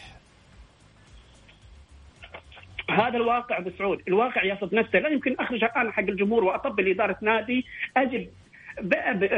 هذا 2.89 3.17
الواقع 3.17 3.60
بسعود. 3.60 4.01
الواقع 4.08 4.43
يصف 4.43 4.74
نفسه 4.74 5.00
لا 5.00 5.10
يمكن 5.10 5.36
أخرج 5.39 5.63
الآن 5.63 5.91
حق 5.91 6.00
الجمهور 6.00 6.43
وأطبل 6.43 6.89
إدارة 6.89 7.17
نادي 7.22 7.65
أجد 7.98 8.29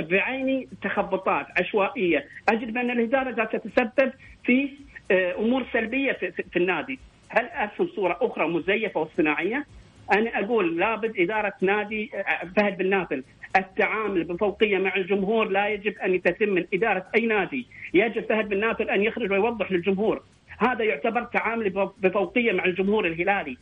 بعيني 0.10 0.68
تخبطات 0.82 1.46
عشوائية 1.60 2.26
أجد 2.50 2.74
بأن 2.74 2.92
الاداره 2.92 3.32
جالسه 3.32 3.58
تتسبب 3.58 4.12
في 4.44 4.70
آه، 5.12 5.36
أمور 5.36 5.66
سلبية 5.74 6.12
في, 6.12 6.58
النادي. 6.58 7.00
هل 7.30 7.46
ارسم 7.46 7.88
صورة 7.96 8.18
أخرى 8.22 8.48
مزيفة 8.48 9.00
واصطناعية؟ 9.00 9.66
أنا 10.14 10.40
أقول 10.40 10.80
لابد 10.80 11.20
إدارة 11.20 11.54
نادي 11.62 12.12
فهد 12.56 12.78
بن 12.78 12.90
نافل 12.90 13.24
التعامل 13.58 14.24
بفوقية 14.24 14.78
مع 14.78 14.96
الجمهور 14.96 15.50
لا 15.50 15.68
يجب 15.68 15.98
أن 15.98 16.22
تتم 16.22 16.50
من 16.50 16.66
إدارة 16.74 17.06
أي 17.16 17.26
نادي، 17.26 17.68
يجب 17.94 18.26
فهد 18.26 18.50
بن 18.50 18.60
نافل 18.60 18.90
أن 18.90 19.04
يخرج 19.04 19.32
ويوضح 19.32 19.72
للجمهور، 19.72 20.24
هذا 20.62 20.84
يعتبر 20.84 21.24
تعامل 21.24 21.70
بفوقيه 21.98 22.52
مع 22.52 22.66
الجمهور 22.66 23.08
الهلالي. 23.08 23.58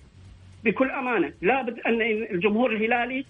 بكل 0.63 0.91
أمانة، 0.91 1.33
لابد 1.41 1.79
أن 1.79 2.01
الجمهور 2.35 2.75
الهلالي 2.75 3.25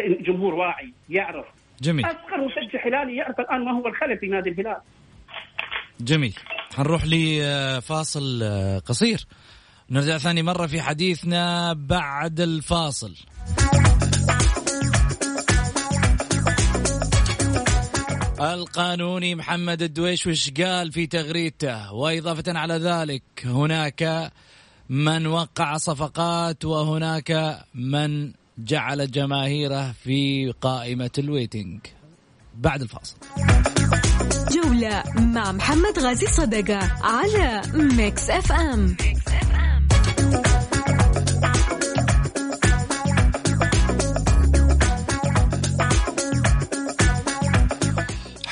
جمهور 0.00 0.54
واعي 0.54 0.92
يعرف 1.10 1.46
جميل 1.80 2.06
أصغر 2.06 2.46
مشجع 2.46 2.86
هلالي 2.86 3.16
يعرف 3.16 3.40
الآن 3.40 3.64
ما 3.64 3.72
هو 3.72 3.86
الخلل 3.88 4.18
في 4.18 4.26
نادي 4.26 4.50
الهلال. 4.50 4.80
جميل، 6.00 6.34
حنروح 6.76 7.02
لفاصل 7.06 8.42
قصير. 8.86 9.26
نرجع 9.90 10.18
ثاني 10.18 10.42
مرة 10.42 10.66
في 10.66 10.82
حديثنا 10.82 11.72
بعد 11.72 12.40
الفاصل 12.40 13.14
القانوني 18.52 19.34
محمد 19.34 19.82
الدويش 19.82 20.26
وش 20.26 20.50
قال 20.50 20.92
في 20.92 21.06
تغريدته؟ 21.06 21.92
وإضافة 21.92 22.58
على 22.58 22.74
ذلك 22.74 23.22
هناك 23.44 24.32
من 24.88 25.26
وقع 25.26 25.76
صفقات 25.76 26.64
وهناك 26.64 27.60
من 27.74 28.32
جعل 28.58 29.10
جماهيره 29.10 29.92
في 30.04 30.52
قائمة 30.60 31.10
الويتنج 31.18 31.80
بعد 32.54 32.82
الفاصل. 32.82 33.16
جولة 34.50 35.02
مع 35.16 35.52
محمد 35.52 35.98
غازي 35.98 36.26
صدقة 36.26 36.90
على 37.02 37.62
Mix 37.74 38.30
FM, 38.30 38.86
Mix 38.86 39.28
FM. 39.28 39.33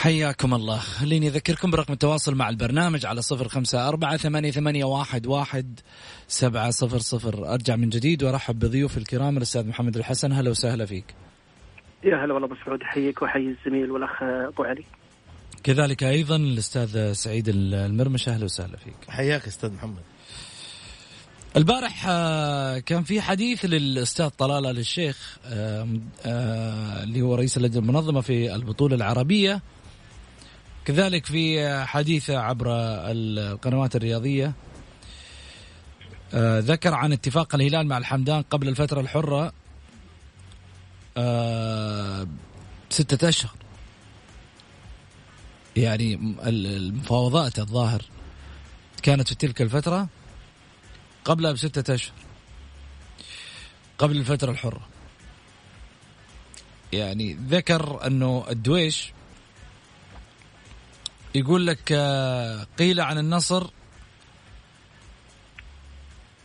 حياكم 0.03 0.55
الله. 0.55 0.79
خليني 0.79 1.29
أذكركم 1.29 1.71
برقم 1.71 1.93
التواصل 1.93 2.35
مع 2.35 2.49
البرنامج 2.49 3.07
على 3.07 3.23
صفر 3.23 3.49
خمسة 3.49 3.89
أربعة 3.89 4.17
ثمانية, 4.17 4.51
ثمانية 4.51 4.85
واحد, 4.85 5.27
واحد 5.27 5.81
سبعة 6.29 6.71
صفر 6.71 6.99
صفر. 6.99 7.55
أرجع 7.55 7.77
من 7.77 7.89
جديد 7.89 8.23
وأرحب 8.23 8.59
بضيوف 8.59 8.99
الكرام 8.99 9.37
الأستاذ 9.37 9.69
محمد 9.69 9.97
الحسن. 9.97 10.33
هلا 10.33 10.51
وسهلا 10.51 10.87
فيك. 10.87 11.05
يا 12.05 12.25
هلا 12.25 12.35
والله 12.35 12.49
أبو 12.49 12.55
سعود 12.65 12.83
أحييك 12.83 13.23
وأحيي 13.23 13.49
الزميل 13.49 13.91
والأخ 13.91 14.23
أبو 14.23 14.63
علي. 14.63 14.85
كذلك 15.63 16.05
أيضا 16.05 16.37
الأستاذ 16.37 17.13
سعيد 17.13 17.45
المرمش. 17.49 18.29
أهلا 18.29 18.45
وسهلا 18.45 18.77
فيك. 18.77 18.97
حياك 19.09 19.47
أستاذ 19.47 19.73
محمد. 19.73 20.03
البارح 21.57 22.07
آه، 22.09 22.79
كان 22.79 23.03
في 23.03 23.21
حديث 23.21 23.65
للأستاذ 23.65 24.29
طلال 24.29 24.67
آل 24.67 24.79
الشيخ 24.79 25.39
آه، 25.47 25.89
آه، 26.27 27.03
اللي 27.03 27.23
هو 27.23 27.35
رئيس 27.35 27.57
اللجنة 27.57 27.79
المنظمة 27.79 28.21
في 28.21 28.55
البطولة 28.55 28.97
العربية. 28.97 29.63
كذلك 30.85 31.27
في 31.27 31.69
حديثه 31.87 32.39
عبر 32.39 32.67
القنوات 33.11 33.97
الرياضية 33.97 34.53
ذكر 36.59 36.95
عن 36.95 37.13
اتفاق 37.13 37.55
الهلال 37.55 37.87
مع 37.87 37.99
الحمدان 37.99 38.43
قبل 38.43 38.69
الفترة 38.69 39.01
الحرة 39.01 39.53
ستة 42.91 43.29
أشهر. 43.29 43.53
يعني 45.77 46.37
المفاوضات 46.47 47.59
الظاهر 47.59 48.03
كانت 49.03 49.29
في 49.29 49.35
تلك 49.35 49.63
الفترة 49.63 50.09
قبلها 51.25 51.53
بستة 51.53 51.95
أشهر 51.95 52.15
قبل 53.99 54.17
الفترة 54.17 54.51
الحرة. 54.51 54.89
يعني 56.93 57.35
ذكر 57.35 58.07
أنه 58.07 58.45
الدويش 58.51 59.13
يقول 61.35 61.67
لك 61.67 61.93
آه، 61.93 62.67
قيل 62.79 63.01
عن 63.01 63.19
النصر 63.19 63.67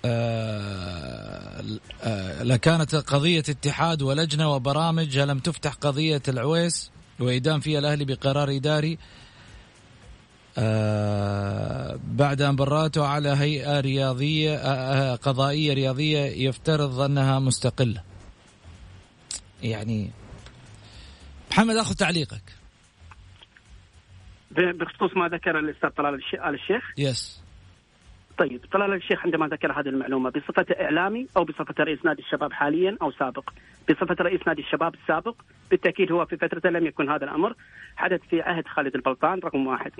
آه، 0.05 1.63
آه، 2.03 2.43
لكانت 2.43 2.95
قضية 2.95 3.39
اتحاد 3.39 4.01
ولجنة 4.01 4.55
وبرامج 4.55 5.17
لم 5.19 5.39
تفتح 5.39 5.73
قضية 5.73 6.21
العويس 6.27 6.91
وإدام 7.19 7.59
فيها 7.59 7.79
الأهلي 7.79 8.05
بقرار 8.05 8.49
إداري 8.49 8.97
بعد 12.17 12.41
أن 12.41 12.55
برأته 12.55 13.05
على 13.05 13.29
هيئة 13.29 13.79
رياضية 13.79 15.15
قضائية 15.15 15.73
رياضية 15.73 16.19
يفترض 16.19 16.99
أنها 16.99 17.39
مستقلة. 17.39 18.03
يعني 19.63 20.11
محمد 21.51 21.75
أخذ 21.75 21.95
تعليقك. 21.95 22.56
بخصوص 24.51 25.17
ما 25.17 25.27
ذكر 25.27 25.59
الأستاذ 25.59 25.89
طلال 25.89 26.21
آل 26.33 26.53
الشيخ. 26.53 26.93
يس 26.97 27.47
طيب 28.37 28.61
طلال 28.71 28.93
الشيخ 28.93 29.25
عندما 29.25 29.47
ذكر 29.47 29.71
هذه 29.71 29.87
المعلومة 29.87 30.29
بصفة 30.29 30.65
إعلامي 30.81 31.27
أو 31.37 31.43
بصفة 31.43 31.75
رئيس 31.79 32.05
نادي 32.05 32.21
الشباب 32.21 32.53
حاليا 32.53 32.97
أو 33.01 33.11
سابق؟ 33.11 33.49
بصفة 33.89 34.15
رئيس 34.21 34.47
نادي 34.47 34.61
الشباب 34.61 34.93
السابق 34.93 35.35
بالتأكيد 35.71 36.11
هو 36.11 36.25
في 36.25 36.37
فترة 36.37 36.69
لم 36.69 36.85
يكن 36.85 37.09
هذا 37.09 37.25
الأمر. 37.25 37.53
حدث 37.95 38.21
في 38.29 38.41
عهد 38.41 38.67
خالد 38.67 38.95
البلطان 38.95 39.39
رقم 39.39 39.67
واحد. 39.67 39.91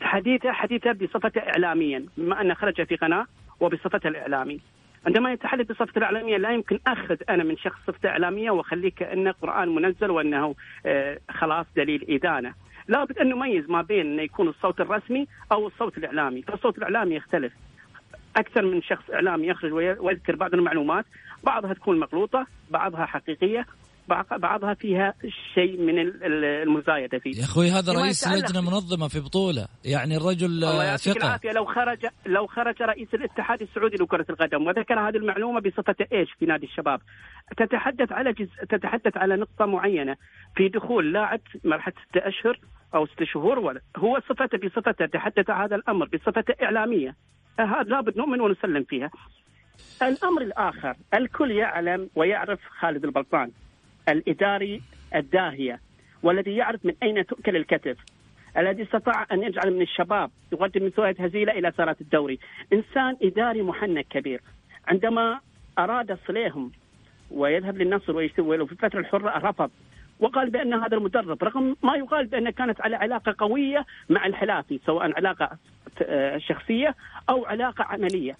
حديثه 0.00 0.52
حديثه 0.52 0.92
بصفته 0.92 1.40
إعلاميا 1.40 2.06
بما 2.16 2.40
أنه 2.40 2.54
خرج 2.54 2.86
في 2.86 2.96
قناة 2.96 3.26
وبصفته 3.60 4.08
الإعلامي. 4.08 4.60
عندما 5.06 5.32
يتحدث 5.32 5.66
بصفته 5.72 5.98
الإعلامية 5.98 6.36
لا 6.36 6.50
يمكن 6.50 6.78
أخذ 6.86 7.16
أنا 7.28 7.44
من 7.44 7.56
شخص 7.56 7.78
صفته 7.86 8.08
إعلامية 8.08 8.50
وأخليه 8.50 8.90
كأنه 8.90 9.30
قرآن 9.30 9.68
منزل 9.68 10.10
وأنه 10.10 10.54
آه 10.86 11.18
خلاص 11.30 11.66
دليل 11.76 12.06
إدانة. 12.08 12.54
لابد 12.88 13.18
أن 13.18 13.28
نميز 13.28 13.70
ما 13.70 13.82
بين 13.82 14.18
أن 14.18 14.24
يكون 14.24 14.48
الصوت 14.48 14.80
الرسمي 14.80 15.26
أو 15.52 15.66
الصوت 15.66 15.98
الإعلامي. 15.98 16.42
فالصوت 16.42 16.78
الإعلامي 16.78 17.14
يختلف. 17.14 17.52
أكثر 18.36 18.62
من 18.62 18.82
شخص 18.82 19.10
إعلامي 19.10 19.46
يخرج 19.46 19.72
ويذكر 19.72 20.36
بعض 20.36 20.54
المعلومات 20.54 21.04
بعضها 21.44 21.74
تكون 21.74 22.00
مغلوطة 22.00 22.46
بعضها 22.70 23.06
حقيقية 23.06 23.66
بعضها 24.38 24.74
فيها 24.74 25.14
شيء 25.54 25.80
من 25.80 25.98
المزايدة 26.24 27.18
فيه. 27.18 27.38
يا 27.38 27.44
أخوي 27.44 27.70
هذا 27.70 27.92
رئيس 27.92 28.28
لجنة 28.28 28.60
منظمة 28.60 29.08
في 29.08 29.20
بطولة 29.20 29.68
يعني 29.84 30.16
الرجل 30.16 30.60
ثقة. 30.98 31.26
العافيه 31.26 31.50
لو 31.50 31.64
خرج 31.64 32.06
لو 32.26 32.46
خرج 32.46 32.82
رئيس 32.82 33.14
الاتحاد 33.14 33.62
السعودي 33.62 33.96
لكرة 33.96 34.26
القدم 34.30 34.66
وذكر 34.66 35.08
هذه 35.08 35.16
المعلومة 35.16 35.60
بصفة 35.60 35.94
إيش 36.12 36.32
في 36.38 36.46
نادي 36.46 36.66
الشباب؟ 36.66 37.00
تتحدث 37.56 38.12
على 38.12 38.32
جز... 38.32 38.48
تتحدث 38.68 39.16
على 39.16 39.36
نقطة 39.36 39.66
معينة. 39.66 40.16
في 40.56 40.68
دخول 40.68 41.12
لاعب 41.12 41.40
مرحلة 41.64 41.94
ستة 42.08 42.28
أشهر 42.28 42.60
أو 42.94 43.06
ست 43.06 43.24
شهور 43.24 43.58
ولا 43.58 43.80
هو 43.96 44.20
صفته 44.28 44.58
بصفته 44.58 45.06
تحدث 45.06 45.50
هذا 45.50 45.76
الأمر 45.76 46.06
بصفته 46.06 46.54
إعلامية. 46.62 47.16
هذا 47.58 47.82
لابد 47.82 48.16
نؤمن 48.16 48.40
ونسلم 48.40 48.84
فيها. 48.84 49.10
الأمر 50.02 50.42
الآخر 50.42 50.94
الكل 51.14 51.50
يعلم 51.50 52.10
ويعرف 52.14 52.60
خالد 52.80 53.04
البلطان. 53.04 53.50
الإداري 54.08 54.82
الداهية 55.14 55.80
والذي 56.22 56.56
يعرف 56.56 56.84
من 56.84 56.94
أين 57.02 57.26
تؤكل 57.26 57.56
الكتف 57.56 57.96
الذي 58.56 58.82
استطاع 58.82 59.26
أن 59.32 59.42
يجعل 59.42 59.70
من 59.70 59.82
الشباب 59.82 60.30
يقدم 60.52 60.82
من 60.82 60.90
سويه 60.90 61.14
هزيلة 61.18 61.52
إلى 61.52 61.72
سارات 61.76 62.00
الدوري، 62.00 62.38
إنسان 62.72 63.16
إداري 63.22 63.62
محنك 63.62 64.06
كبير. 64.10 64.40
عندما 64.86 65.40
أراد 65.78 66.18
صليهم 66.26 66.72
ويذهب 67.30 67.78
للنصر 67.78 68.16
ويستوي 68.16 68.66
في 68.66 68.72
الفترة 68.72 69.00
الحرة 69.00 69.48
رفض. 69.48 69.70
وقال 70.20 70.50
بأن 70.50 70.74
هذا 70.74 70.96
المدرب 70.96 71.44
رغم 71.44 71.76
ما 71.82 71.96
يقال 71.96 72.26
بانه 72.26 72.50
كانت 72.50 72.80
على 72.80 72.96
علاقة 72.96 73.34
قوية 73.38 73.86
مع 74.08 74.26
الحلافي 74.26 74.80
سواء 74.86 75.12
علاقة 75.16 75.58
شخصية 76.36 76.94
أو 77.30 77.46
علاقة 77.46 77.84
عملية. 77.84 78.36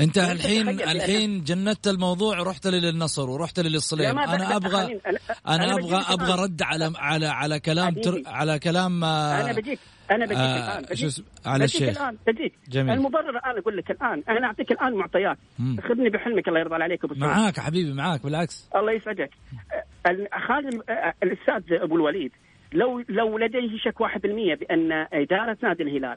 انت 0.00 0.18
الحين 0.18 0.68
الحين 0.68 1.44
جندت 1.44 1.88
الموضوع 1.88 2.40
ورحت 2.40 2.66
للنصر 2.66 3.30
ورحت 3.30 3.60
لي 3.60 3.68
للصليم 3.68 4.18
أنا 4.18 4.56
أبغى 4.56 5.00
أنا 5.48 5.74
أبغى 5.74 6.04
أبغى 6.08 6.44
رد 6.44 6.62
على 6.62 6.92
على 6.96 7.26
على 7.26 7.60
كلام 7.60 7.94
تر 7.94 8.22
على 8.26 8.58
كلام 8.58 9.04
أنا 9.04 9.52
بجيك 9.52 9.78
أنا 10.10 10.24
بجيك 10.24 10.38
آه 10.38 10.78
الان 10.78 10.82
بجيك 10.90 11.24
على 11.46 11.64
الشيخ. 11.64 12.00
الان 12.00 12.16
بجيك 12.26 12.52
جميل. 12.68 12.94
المبرر 12.94 13.40
أنا 13.44 13.58
أقول 13.58 13.76
لك 13.76 13.90
الآن. 13.90 14.22
أنا 14.28 14.46
أعطيك 14.46 14.72
الآن 14.72 14.94
معطيات. 14.94 15.38
خذني 15.58 16.10
بحلمك 16.10 16.48
الله 16.48 16.60
يرضى 16.60 16.74
عليك 16.74 17.04
أبو 17.04 17.14
معاك 17.14 17.60
حبيبي 17.60 17.92
معاك 17.92 18.22
بالعكس. 18.22 18.68
الله 18.76 18.92
يسعدك. 18.92 19.30
خالد 20.48 20.82
الأستاذ 21.22 21.62
أبو 21.82 21.96
الوليد 21.96 22.32
لو 22.72 23.04
لو 23.08 23.38
لديه 23.38 23.78
شك 23.78 24.00
1% 24.00 24.08
بأن 24.54 24.92
إدارة 25.12 25.56
نادي 25.62 25.82
الهلال 25.82 26.16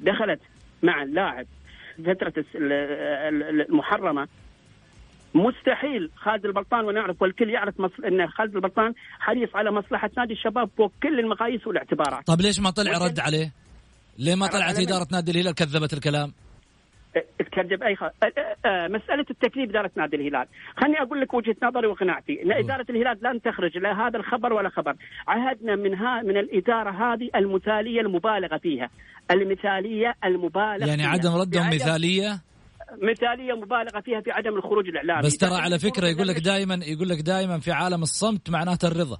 دخلت 0.00 0.40
مع 0.82 1.02
اللاعب 1.02 1.46
فترة 1.98 2.44
المحرمة 3.70 4.28
مستحيل 5.34 6.10
خالد 6.16 6.46
البلطان 6.46 6.84
ونعرف 6.84 7.22
والكل 7.22 7.50
يعرف 7.50 7.80
مصل... 7.80 8.04
إن 8.04 8.28
خالد 8.28 8.54
البلطان 8.54 8.92
حريص 9.18 9.48
على 9.54 9.70
مصلحة 9.70 10.10
نادي 10.16 10.32
الشباب 10.32 10.70
فوق 10.76 10.92
كل 11.02 11.20
المقاييس 11.20 11.66
والاعتبارات. 11.66 12.26
طيب 12.26 12.40
ليش 12.40 12.60
ما 12.60 12.70
طلع 12.70 12.98
رد 12.98 13.20
عليه؟ 13.20 13.52
ليه 14.18 14.34
ما 14.34 14.46
طلعت 14.46 14.78
إدارة 14.78 15.06
نادي 15.12 15.30
الهلال 15.30 15.54
كذبت 15.54 15.92
الكلام؟ 15.92 16.32
تكذب 17.38 17.82
أي 17.82 17.96
خ... 17.96 18.04
مسألة 18.66 19.26
التكذيب 19.30 19.70
إدارة 19.70 19.90
نادي 19.96 20.16
الهلال، 20.16 20.46
خليني 20.76 21.02
أقول 21.02 21.20
لك 21.20 21.34
وجهة 21.34 21.56
نظري 21.62 21.86
وقناعتي، 21.86 22.42
إن 22.42 22.52
إدارة 22.52 22.86
الهلال 22.90 23.18
لن 23.22 23.42
تخرج 23.42 23.78
لا 23.78 24.06
هذا 24.06 24.18
الخبر 24.18 24.52
ولا 24.52 24.68
خبر، 24.68 24.94
عهدنا 25.28 25.76
من 25.76 25.94
ها 25.94 26.22
من 26.22 26.36
الإدارة 26.36 26.90
هذه 26.90 27.30
المثالية 27.36 28.00
المبالغة 28.00 28.58
فيها، 28.58 28.90
المثالية 29.30 30.14
المبالغ 30.24 30.86
يعني 30.86 31.02
فيها. 31.02 31.08
عدم 31.08 31.34
ردهم 31.34 31.66
مثالية؟ 31.66 32.40
مثالية 33.02 33.52
مبالغة 33.54 34.00
فيها 34.00 34.20
في 34.20 34.30
عدم 34.30 34.56
الخروج 34.56 34.88
الإعلامي. 34.88 35.22
بس 35.22 35.36
ترى 35.36 35.54
على 35.54 35.78
فكرة 35.78 36.06
يقول 36.06 36.28
لك 36.28 36.38
دائما 36.38 36.78
يقول 36.86 37.08
لك 37.08 37.20
دائما 37.20 37.58
في 37.58 37.72
عالم 37.72 38.02
الصمت 38.02 38.50
معناته 38.50 38.88
الرضا. 38.88 39.18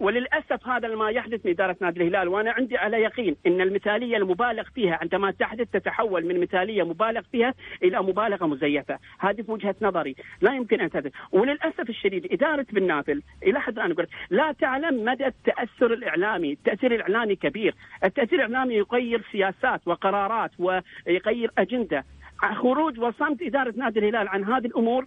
وللأسف 0.00 0.68
هذا 0.68 0.88
ما 0.88 1.10
يحدث 1.10 1.46
من 1.46 1.52
إدارة 1.52 1.76
نادي 1.80 2.00
الهلال 2.00 2.28
وأنا 2.28 2.50
عندي 2.52 2.76
على 2.76 3.02
يقين 3.02 3.36
إن 3.46 3.60
المثالية 3.60 4.16
المبالغ 4.16 4.62
فيها 4.74 4.98
عندما 5.02 5.30
تحدث 5.30 5.70
تتحول 5.70 6.26
من 6.26 6.40
مثالية 6.40 6.82
مبالغ 6.82 7.20
فيها 7.32 7.54
إلى 7.82 8.02
مبالغة 8.02 8.46
مزيفة، 8.46 8.98
هذه 9.18 9.42
في 9.42 9.52
وجهة 9.52 9.74
نظري، 9.82 10.16
لا 10.40 10.54
يمكن 10.54 10.80
أن 10.80 10.90
تحدث، 10.90 11.12
وللأسف 11.32 11.88
الشديد 11.88 12.32
إدارة 12.32 12.66
بن 12.72 12.86
نافل 12.86 13.22
إلى 13.42 13.60
حد 13.60 13.78
الآن 13.78 14.06
لا 14.30 14.52
تعلم 14.52 15.04
مدى 15.04 15.26
التأثر 15.26 15.92
الإعلامي، 15.92 16.52
التأثير 16.52 16.94
الإعلامي 16.94 17.36
كبير، 17.36 17.74
التأثير 18.04 18.46
الإعلامي 18.46 18.74
يغير 18.74 19.22
سياسات 19.32 19.80
وقرارات 19.86 20.50
ويغير 20.58 21.50
أجندة، 21.58 22.04
خروج 22.38 23.00
وصمت 23.00 23.42
إدارة 23.42 23.74
نادي 23.76 23.98
الهلال 23.98 24.28
عن 24.28 24.44
هذه 24.44 24.66
الأمور 24.66 25.06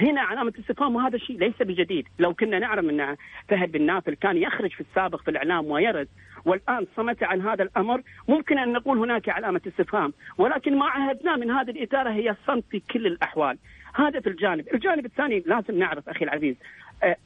هنا 0.00 0.20
علامة 0.20 0.52
استفهام 0.58 0.96
وهذا 0.96 1.16
الشيء 1.16 1.38
ليس 1.38 1.54
بجديد 1.60 2.08
لو 2.18 2.34
كنا 2.34 2.58
نعلم 2.58 3.00
أن 3.00 3.16
فهد 3.48 3.72
بن 3.72 3.86
نافل 3.86 4.14
كان 4.14 4.36
يخرج 4.36 4.72
في 4.72 4.80
السابق 4.80 5.22
في 5.22 5.30
الإعلام 5.30 5.66
ويرد 5.66 6.08
والآن 6.44 6.86
صمت 6.96 7.22
عن 7.22 7.40
هذا 7.40 7.62
الأمر 7.62 8.02
ممكن 8.28 8.58
أن 8.58 8.72
نقول 8.72 8.98
هناك 8.98 9.28
علامة 9.28 9.60
استفهام 9.66 10.12
ولكن 10.38 10.78
ما 10.78 10.86
عهدناه 10.86 11.36
من 11.36 11.50
هذه 11.50 11.70
الإدارة 11.70 12.10
هي 12.10 12.30
الصمت 12.30 12.64
في 12.70 12.82
كل 12.90 13.06
الأحوال 13.06 13.58
هذا 13.94 14.20
في 14.20 14.28
الجانب 14.28 14.74
الجانب 14.74 15.06
الثاني 15.06 15.42
لازم 15.46 15.78
نعرف 15.78 16.08
أخي 16.08 16.24
العزيز 16.24 16.56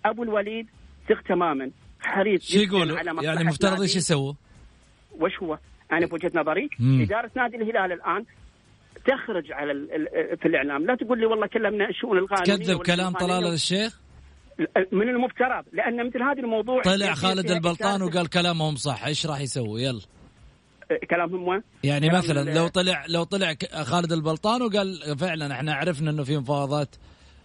أبو 0.05 0.23
الوليد 0.23 0.67
ثق 1.09 1.23
تماما 1.23 1.71
حريص 2.01 2.53
شو 2.53 2.59
يقول 2.59 2.91
يعني 3.25 3.45
مفترض 3.45 3.81
إيش 3.81 3.97
يسووا؟ 3.97 4.33
وش 5.21 5.43
هو؟ 5.43 5.59
أنا 5.93 6.07
بوجهة 6.07 6.33
نظري 6.35 6.69
مم. 6.81 7.03
إدارة 7.03 7.31
نادي 7.37 7.57
الهلال 7.57 7.93
الآن 7.93 8.25
تخرج 9.07 9.53
على 9.53 9.73
في 10.43 10.49
الإعلام. 10.49 10.87
لا 10.87 10.95
تقول 10.95 11.21
لي 11.21 11.27
والله 11.27 11.47
كلمنا 11.47 11.89
الشؤون 11.89 12.19
القانونيه 12.19 12.65
تكذب 12.65 12.83
كلام 12.83 13.13
طلال 13.13 13.53
الشيخ؟ 13.53 14.01
من 14.93 15.09
المفترض 15.09 15.65
لأن 15.73 16.07
مثل 16.07 16.23
هذا 16.23 16.41
الموضوع 16.41 16.83
طلع 16.83 17.15
خالد 17.15 17.51
البلطان 17.51 18.03
وقال 18.03 18.29
كلامهم 18.29 18.77
صح. 18.77 19.07
إيش 19.07 19.27
راح 19.27 19.41
يسوي؟ 19.41 19.83
يلا. 19.83 20.01
كلامهم 21.11 21.49
وين؟ 21.49 21.63
يعني 21.85 22.09
كلام 22.09 22.19
مثلا 22.19 22.55
لو 22.55 22.69
طلع 22.69 23.05
لو 23.09 23.25
طلع 23.25 23.55
خالد 23.83 24.13
البلطان 24.13 24.63
وقال 24.63 25.19
فعلا 25.19 25.53
إحنا 25.53 25.75
عرفنا 25.75 26.11
إنه 26.11 26.25
في 26.25 26.37
مفاوضات 26.37 26.97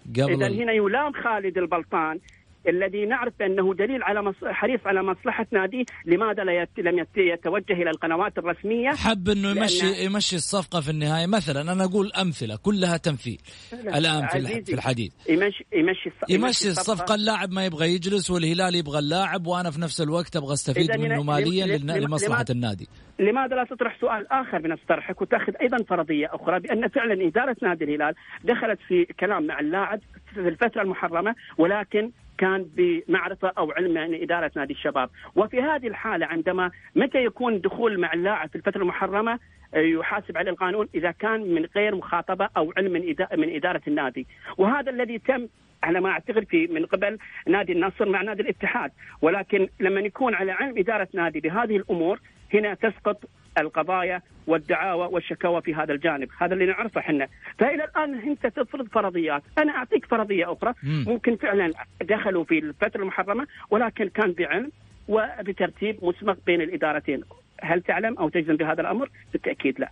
قبل 0.10 0.44
اذا 0.44 0.48
هنا 0.48 0.74
يلام 0.74 1.14
خالد 1.24 1.58
البلطان. 1.58 2.20
الذي 2.68 3.06
نعرف 3.06 3.34
بانه 3.40 3.74
دليل 3.74 4.04
على. 4.04 4.34
حريص 4.46 4.80
على 4.86 5.04
مصلحه 5.04 5.46
ناديه، 5.52 5.84
لماذا 6.06 6.44
لا 6.44 6.62
يت... 6.62 6.70
لم 6.78 7.00
يت... 7.00 7.08
يتوجه 7.18 7.74
إلى 7.74 7.90
القنوات 7.90 8.38
الرسمية؟ 8.38 8.90
حب 8.90 9.30
إنه 9.30 9.50
يمشي 9.50 9.80
لأن- 9.94 10.00
يمشي 10.00 10.36
الصفقة 10.36 10.82
في 10.82 10.90
النهاية 10.90 11.28
مثلا 11.28 11.62
أنا 11.72 11.84
أقول 11.84 12.12
أمثلة 12.22 12.56
كلها 12.64 12.98
تمثيل 12.98 13.38
الآن 13.74 14.28
في 14.28 14.64
في 14.66 14.74
الحديث 14.74 15.14
يمشي 15.30 15.66
يمشي 15.74 16.10
الص- 16.10 16.30
يمشي 16.32 16.70
الصفقة 16.70 17.16
اللاعب 17.16 17.52
ما 17.52 17.66
يبغى 17.66 17.88
يجلس 17.94 18.32
والهلال 18.32 18.76
يبغى 18.76 19.00
اللاعب 19.00 19.48
وأنا 19.48 19.72
في 19.72 19.82
نفس 19.82 20.02
الوقت 20.02 20.36
أبغى 20.36 20.54
أستفيد 20.54 20.92
منه 20.98 21.24
ماليا 21.24 21.78
لمصلحة 21.78 22.36
لماذا- 22.44 22.52
النادي 22.52 22.88
لماذا 23.20 23.56
لا 23.56 23.64
تطرح 23.64 23.98
سؤال 24.02 24.32
آخر 24.32 24.58
بنفس 24.60 24.82
طرحك 24.90 25.22
وتأخذ 25.22 25.54
أيضا 25.62 25.78
فرضية 25.84 26.28
أخرى 26.34 26.60
بأن 26.60 26.88
فعلا 26.88 27.28
إدارة 27.28 27.56
نادي 27.62 27.84
الهلال 27.84 28.14
دخلت 28.44 28.80
في 28.88 29.06
كلام 29.20 29.48
مع 29.48 29.60
اللاعب 29.60 30.00
في 30.34 30.40
الفترة 30.40 30.82
المحرمة 30.82 31.36
ولكن 31.58 32.12
كان 32.40 32.66
بمعرفة 32.78 33.52
أو 33.58 33.72
علم 33.72 33.94
من 33.94 34.22
إدارة 34.22 34.52
نادي 34.56 34.74
الشباب، 34.74 35.10
وفي 35.36 35.62
هذه 35.62 35.88
الحالة 35.88 36.26
عندما 36.26 36.72
متى 36.96 37.24
يكون 37.24 37.62
دخول 37.62 38.00
مع 38.00 38.14
اللاعب 38.14 38.50
في 38.50 38.56
الفترة 38.56 38.82
المحرمة 38.82 39.40
آه، 39.74 39.80
يحاسب 39.80 40.38
عليه 40.38 40.52
القانون 40.52 40.88
إذا 40.96 41.12
كان 41.12 41.42
من 41.42 41.66
غير 41.76 41.96
مخاطبة 41.96 42.50
أو 42.58 42.74
علم 42.78 42.92
من 42.92 43.16
من 43.38 43.56
إدارة 43.56 43.82
النادي، 43.88 44.28
وهذا 44.58 44.90
الذي 44.92 45.20
تم 45.20 45.48
على 45.84 46.02
ما 46.02 46.10
أعتقد 46.10 46.44
في 46.44 46.68
من 46.68 46.86
قبل 46.86 47.18
نادي 47.48 47.74
النصر 47.74 48.10
مع 48.10 48.22
نادي 48.22 48.42
الاتحاد، 48.42 48.92
ولكن 49.22 49.70
لما 49.80 50.00
يكون 50.00 50.36
على 50.36 50.52
علم 50.52 50.78
إدارة 50.78 51.08
نادي 51.14 51.40
بهذه 51.40 51.78
الأمور 51.78 52.20
هنا 52.54 52.74
تسقط 52.74 53.24
القضايا 53.62 54.22
والدعاوى 54.48 55.08
والشكاوى 55.12 55.62
في 55.62 55.76
هذا 55.76 55.94
الجانب، 55.94 56.30
هذا 56.40 56.54
اللي 56.54 56.66
نعرفه 56.66 57.02
إحنا، 57.02 57.28
فإلى 57.60 57.84
الآن 57.84 58.20
أنت 58.30 58.48
تفرض 58.48 58.88
فرضيات، 58.88 59.44
أنا 59.58 59.72
أعطيك 59.72 60.06
فرضية 60.06 60.52
أخرى 60.52 60.74
مم. 60.84 61.06
ممكن 61.08 61.36
فعلا 61.36 61.74
دخلوا 62.02 62.44
في 62.44 62.60
الفترة 62.60 63.02
المحرمة 63.02 63.48
ولكن 63.70 64.10
كان 64.10 64.32
بعلم 64.32 64.72
وبترتيب 65.08 66.00
مسبق 66.02 66.38
بين 66.46 66.62
الإدارتين، 66.62 67.24
هل 67.62 67.82
تعلم 67.82 68.18
أو 68.18 68.30
تجزم 68.30 68.56
بهذا 68.56 68.82
الأمر؟ 68.82 69.10
بالتأكيد 69.34 69.80
لا. 69.80 69.90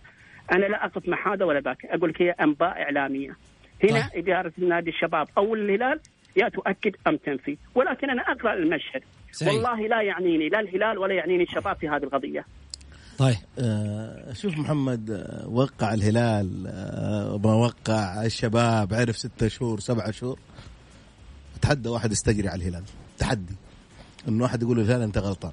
أنا 0.52 0.66
لا 0.66 0.84
أقف 0.84 1.08
مع 1.08 1.34
هذا 1.34 1.44
ولا 1.44 1.60
ذاك، 1.60 1.84
أقول 1.84 2.10
لك 2.10 2.22
هي 2.22 2.30
أنباء 2.30 2.82
إعلامية. 2.82 3.30
هنا 3.84 4.08
طيب. 4.14 4.24
إدارة 4.24 4.52
نادي 4.58 4.90
الشباب 4.90 5.26
أو 5.38 5.54
الهلال 5.54 6.00
يا 6.36 6.48
تؤكد 6.48 6.96
أم 7.06 7.16
تنفي، 7.16 7.56
ولكن 7.74 8.10
أنا 8.10 8.22
أقرأ 8.22 8.54
المشهد. 8.54 9.02
سعيد. 9.30 9.54
والله 9.54 9.86
لا 9.86 10.02
يعنيني 10.02 10.48
لا 10.48 10.60
الهلال 10.60 10.98
ولا 10.98 11.14
يعنيني 11.14 11.42
الشباب 11.42 11.76
في 11.76 11.88
هذه 11.88 12.02
القضية. 12.02 12.44
طيب 13.18 13.36
آه، 13.58 14.32
شوف 14.32 14.58
محمد 14.58 15.10
آه، 15.10 15.48
وقع 15.48 15.94
الهلال 15.94 16.66
آه، 16.66 17.40
ما 17.44 17.54
وقع 17.54 18.24
الشباب 18.24 18.94
عرف 18.94 19.18
ستة 19.18 19.48
شهور 19.48 19.80
سبعة 19.80 20.10
شهور. 20.10 20.38
اتحدى 21.56 21.88
واحد 21.88 22.12
يستجري 22.12 22.48
على 22.48 22.62
الهلال. 22.62 22.84
تحدي. 23.18 23.54
انه 24.28 24.42
واحد 24.42 24.62
يقول 24.62 24.78
للهلال 24.78 25.02
أنت 25.02 25.18
غلطان. 25.18 25.52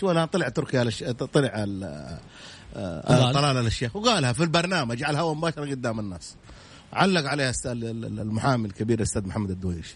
شو 0.00 0.10
أنا 0.10 0.24
طلع 0.24 0.48
تركي 0.48 0.78
على 0.78 0.88
الش... 0.88 1.04
طلع 1.04 1.64
ال... 1.64 1.84
آه، 2.76 3.32
طلال. 3.32 3.66
الشيخ. 3.66 3.96
وقالها 3.96 4.32
في 4.32 4.42
البرنامج 4.42 5.02
على 5.02 5.14
الهواء 5.14 5.34
مباشرة 5.34 5.70
قدام 5.70 6.00
الناس. 6.00 6.34
علق 6.92 7.30
عليها 7.30 7.52
المحامي 7.66 8.66
الكبير 8.66 8.98
الأستاذ 8.98 9.26
محمد 9.26 9.50
الدويش. 9.50 9.94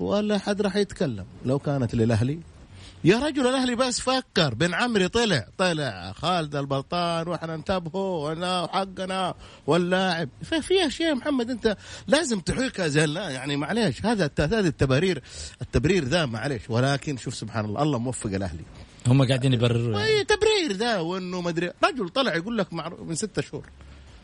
وقال 0.00 0.28
لا 0.28 0.38
حد 0.38 0.62
راح 0.62 0.76
يتكلم. 0.76 1.24
لو 1.44 1.58
كانت 1.58 1.94
للأهلي 1.94 2.40
يا 3.04 3.18
رجل 3.18 3.46
الأهلي 3.46 3.74
بس 3.74 4.00
فكر. 4.00 4.54
بن 4.54 4.74
عمري 4.74 5.08
طلع. 5.08 5.46
طلع. 5.58 6.12
خالد 6.12 6.56
البلطان 6.56 7.28
وإحنا 7.28 7.54
انتبهوا. 7.54 8.28
وانا 8.28 8.68
حقنا 8.72 9.34
واللاعب. 9.66 10.28
ففي 10.44 10.86
أشياء 10.86 11.14
محمد 11.14 11.50
أنت 11.50 11.76
لازم 12.06 12.40
تحيكها 12.40 12.88
زي 12.88 13.06
لا 13.06 13.30
يعني 13.30 13.56
معليش 13.56 14.06
هذا 14.06 14.24
الت- 14.24 14.40
هذه 14.40 14.66
التبارير 14.66 15.22
التبرير 15.62 16.04
ذا 16.04 16.26
معليش. 16.26 16.62
ولكن 16.68 17.16
شوف 17.16 17.34
سبحان 17.34 17.64
الله 17.64 17.82
الله 17.82 17.98
موفق 17.98 18.30
الأهلي. 18.34 18.64
هم 19.06 19.26
قاعدين 19.28 19.52
يبرروا 19.52 20.00
يعني. 20.00 20.24
تبرير 20.24 20.72
ذا 20.72 20.98
وإنه 20.98 21.40
مدري 21.40 21.72
رجل 21.84 22.08
طلع 22.08 22.34
يقول 22.36 22.58
لك 22.58 22.72
معروف 22.72 23.00
من 23.00 23.14
ستة 23.14 23.42
شهور. 23.42 23.66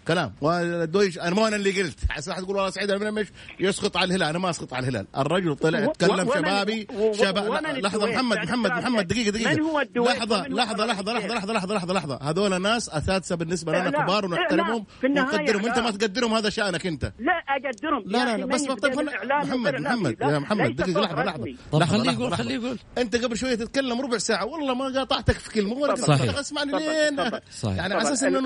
كلام 0.08 0.34
والدويش 0.40 1.18
أنا 1.18 1.34
مو 1.34 1.46
أنا 1.46 1.56
اللي 1.56 1.82
قلت 1.82 1.98
حس 2.10 2.28
واحد 2.28 2.42
يقول 2.42 2.56
والله 2.56 2.70
سعيد 2.70 2.90
المنمش 2.90 3.26
يسقط 3.60 3.96
على 3.96 4.04
الهلال 4.08 4.28
أنا 4.28 4.38
ما 4.38 4.50
أسقط 4.50 4.74
على 4.74 4.88
الهلال 4.88 5.06
الرجل 5.16 5.56
طلع 5.56 5.78
ومن- 6.10 6.26
شبابي 6.34 6.86
شباب 7.12 7.52
لحظة؟ 7.64 8.06
محمد 8.06 8.36
محمد 8.38 8.70
إشراف 8.70 8.84
محمد. 8.84 9.06
دقيقة 9.08 9.30
دقيقة 9.30 9.54
من 9.54 9.60
هو 9.60 9.80
الدويش 9.80 10.08
لحظة 10.16 10.46
لحظة 10.48 10.86
لحظه؟ 10.86 11.12
لحظة 11.12 11.34
لحظة 11.34 11.52
لحظة 11.52 11.74
لحظة 11.74 11.94
لحظة 11.94 12.18
هذول 12.22 12.62
ناس 12.62 12.88
أساتذة 12.88 13.34
بالنسبة 13.36 13.72
لنا. 13.72 13.90
كبار 13.90 14.24
ونحترمهم 14.26 14.84
ونقدرهم 15.04 15.66
أنت 15.66 15.78
ما. 15.78 15.90
تقدرهم 15.90 16.34
هذا 16.34 16.50
شأنك 16.50 16.86
أنت 16.86 17.04
لا 17.18 17.32
أقدرهم 17.48 18.02
لا 18.06 18.24
لا 18.24 18.36
من 18.36 18.46
بس 18.46 18.62
طيب 18.64 18.94
محمد. 19.00 19.74
محمد 19.80 20.16
يا 20.20 20.38
محمد 20.38 20.76
دقيقة 20.76 21.00
لحظة 21.00 21.24
لحظة. 21.24 21.54
طب 21.72 21.78
لحظة، 21.80 21.98
خليه 21.98 22.12
يقول. 22.12 22.34
خليه 22.36 22.54
يقول 22.54 22.78
أنت 22.98 23.16
قبل 23.16 23.36
شوية 23.36 23.54
تتكلم 23.54 24.00
ربع 24.00 24.18
ساعة 24.18 24.44
والله 24.46 24.74
ما 24.74 24.84
قاطعتك 24.98 25.34
في 25.34 25.50
كلمة 25.50 25.72
ولا. 25.72 25.94
اسمعني. 26.40 26.72
لين. 26.72 27.18
يعني 27.64 27.94
على. 27.94 28.02
أساس 28.02 28.22
إنه 28.22 28.38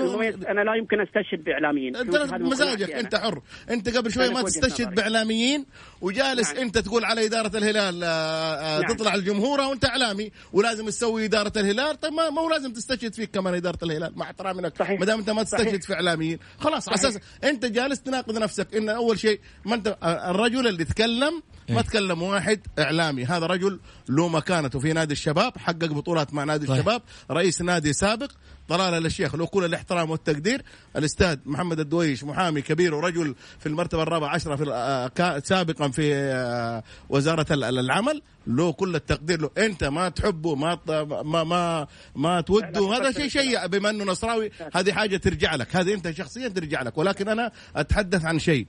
أنا 0.49 0.61
لا 0.61 0.75
يمكن 0.75 1.01
أستشهد 1.01 1.46
باعلاميين 1.47 1.95
أنت 1.95 2.09
مزاجك 2.33 2.91
أنت. 2.91 3.15
حر 3.15 3.41
أنت 3.69 3.97
قبل 3.97 4.11
أنا 4.21 4.29
ما 4.33 4.41
تستشهد 4.41 4.81
نظري. 4.81 4.95
باعلاميين 4.95 5.65
وجالس 6.01 6.51
نعم. 6.53 6.61
أنت 6.61 6.77
تقول 6.77 7.05
على 7.05 7.25
إدارة 7.25 7.57
الهلال 7.57 8.03
آه، 8.03 8.07
آه، 8.07 8.79
نعم. 8.81 8.95
تطلع 8.95 9.15
الجمهور 9.15 9.61
وأنت 9.61 9.85
إعلامي 9.85 10.31
ولازم 10.53 10.85
تسوي 10.85 11.25
إدارة 11.25 11.53
الهلال 11.57 11.99
طيب 11.99 12.13
ما 12.13 12.29
مو 12.29 12.49
لازم 12.49 12.73
تستشهد 12.73 13.13
فيك 13.13 13.31
كمان 13.31 13.53
إدارة 13.53 13.79
الهلال 13.83 14.11
مع 14.15 14.25
احترامي 14.25 14.61
لك. 14.61 14.81
ما 14.99 15.05
دام 15.05 15.19
أنت 15.19 15.29
ما 15.29 15.43
تستشهد 15.43 15.67
صحيح. 15.67 15.81
في 15.81 15.93
إعلاميين 15.93 16.39
خلاص 16.59 16.89
على. 16.89 16.95
أساس 16.95 17.17
أنت 17.43 17.65
جالس 17.65 18.01
تناقض 18.01 18.37
نفسك 18.37 18.75
إن 18.75 18.89
أول 18.89 19.19
شيء 19.19 19.39
ما 19.65 19.75
انت 19.75 19.97
آه، 20.03 20.31
الرجل 20.31 20.67
اللي 20.67 20.85
تكلم 20.85 21.41
ما 21.69 21.75
إيه. 21.77 21.81
تكلم 21.81 22.21
واحد 22.21 22.59
إعلامي. 22.79 23.25
هذا 23.25 23.45
رجل 23.45 23.79
له 24.09 24.27
مكانته 24.27 24.79
في 24.79 24.93
نادي 24.93 25.11
الشباب 25.13 25.57
حقق 25.57 25.85
بطولات 25.85 26.33
مع 26.33 26.43
نادي 26.43 26.65
صحيح. 26.65 26.77
الشباب 26.77 27.01
رئيس 27.31 27.61
نادي 27.61 27.93
سابق. 27.93 28.31
طلال 28.69 29.05
الشيخ 29.05 29.35
له 29.35 29.45
كل 29.45 29.65
الاحترام 29.65 30.09
والتقدير. 30.11 30.61
الأستاذ 30.95 31.37
محمد 31.45 31.79
الدويش 31.79 32.23
محامي 32.23 32.61
كبير 32.61 32.95
ورجل 32.95 33.35
في 33.59 33.65
المرتبة 33.69 34.03
الرابعة 34.03 34.29
عشرة 34.29 34.55
في 34.55 34.71
آه، 34.73 35.39
سابقا 35.39 35.87
في 35.89 36.13
آه، 36.15 36.83
وزارة 37.09 37.45
ال- 37.51 37.63
ال- 37.63 37.79
العمل. 37.79 38.21
له 38.47 38.71
كل 38.73 38.95
التقدير 38.95 39.41
له. 39.41 39.49
أنت 39.57 39.83
ما 39.83 40.09
تحبه 40.09 40.55
ما 40.55 40.79
ما 41.23 41.43
ما 41.43 41.87
ما 42.15 42.41
توده. 42.41 42.93
هذا 42.95 43.11
شيء 43.11 43.27
شيء 43.27 43.67
بما 43.67 43.89
أنه 43.89 44.03
نصراوي. 44.03 44.51
هذه 44.75 44.91
حاجة 44.93 45.17
ترجع 45.17 45.55
لك. 45.55 45.75
هذه 45.75 45.93
أنت 45.93 46.11
شخصيا 46.11 46.47
ترجع 46.47 46.81
لك. 46.81 46.97
ولكن 46.97 47.27
أنا 47.29 47.51
أتحدث 47.75 48.25
عن 48.25 48.39
شيء. 48.39 48.67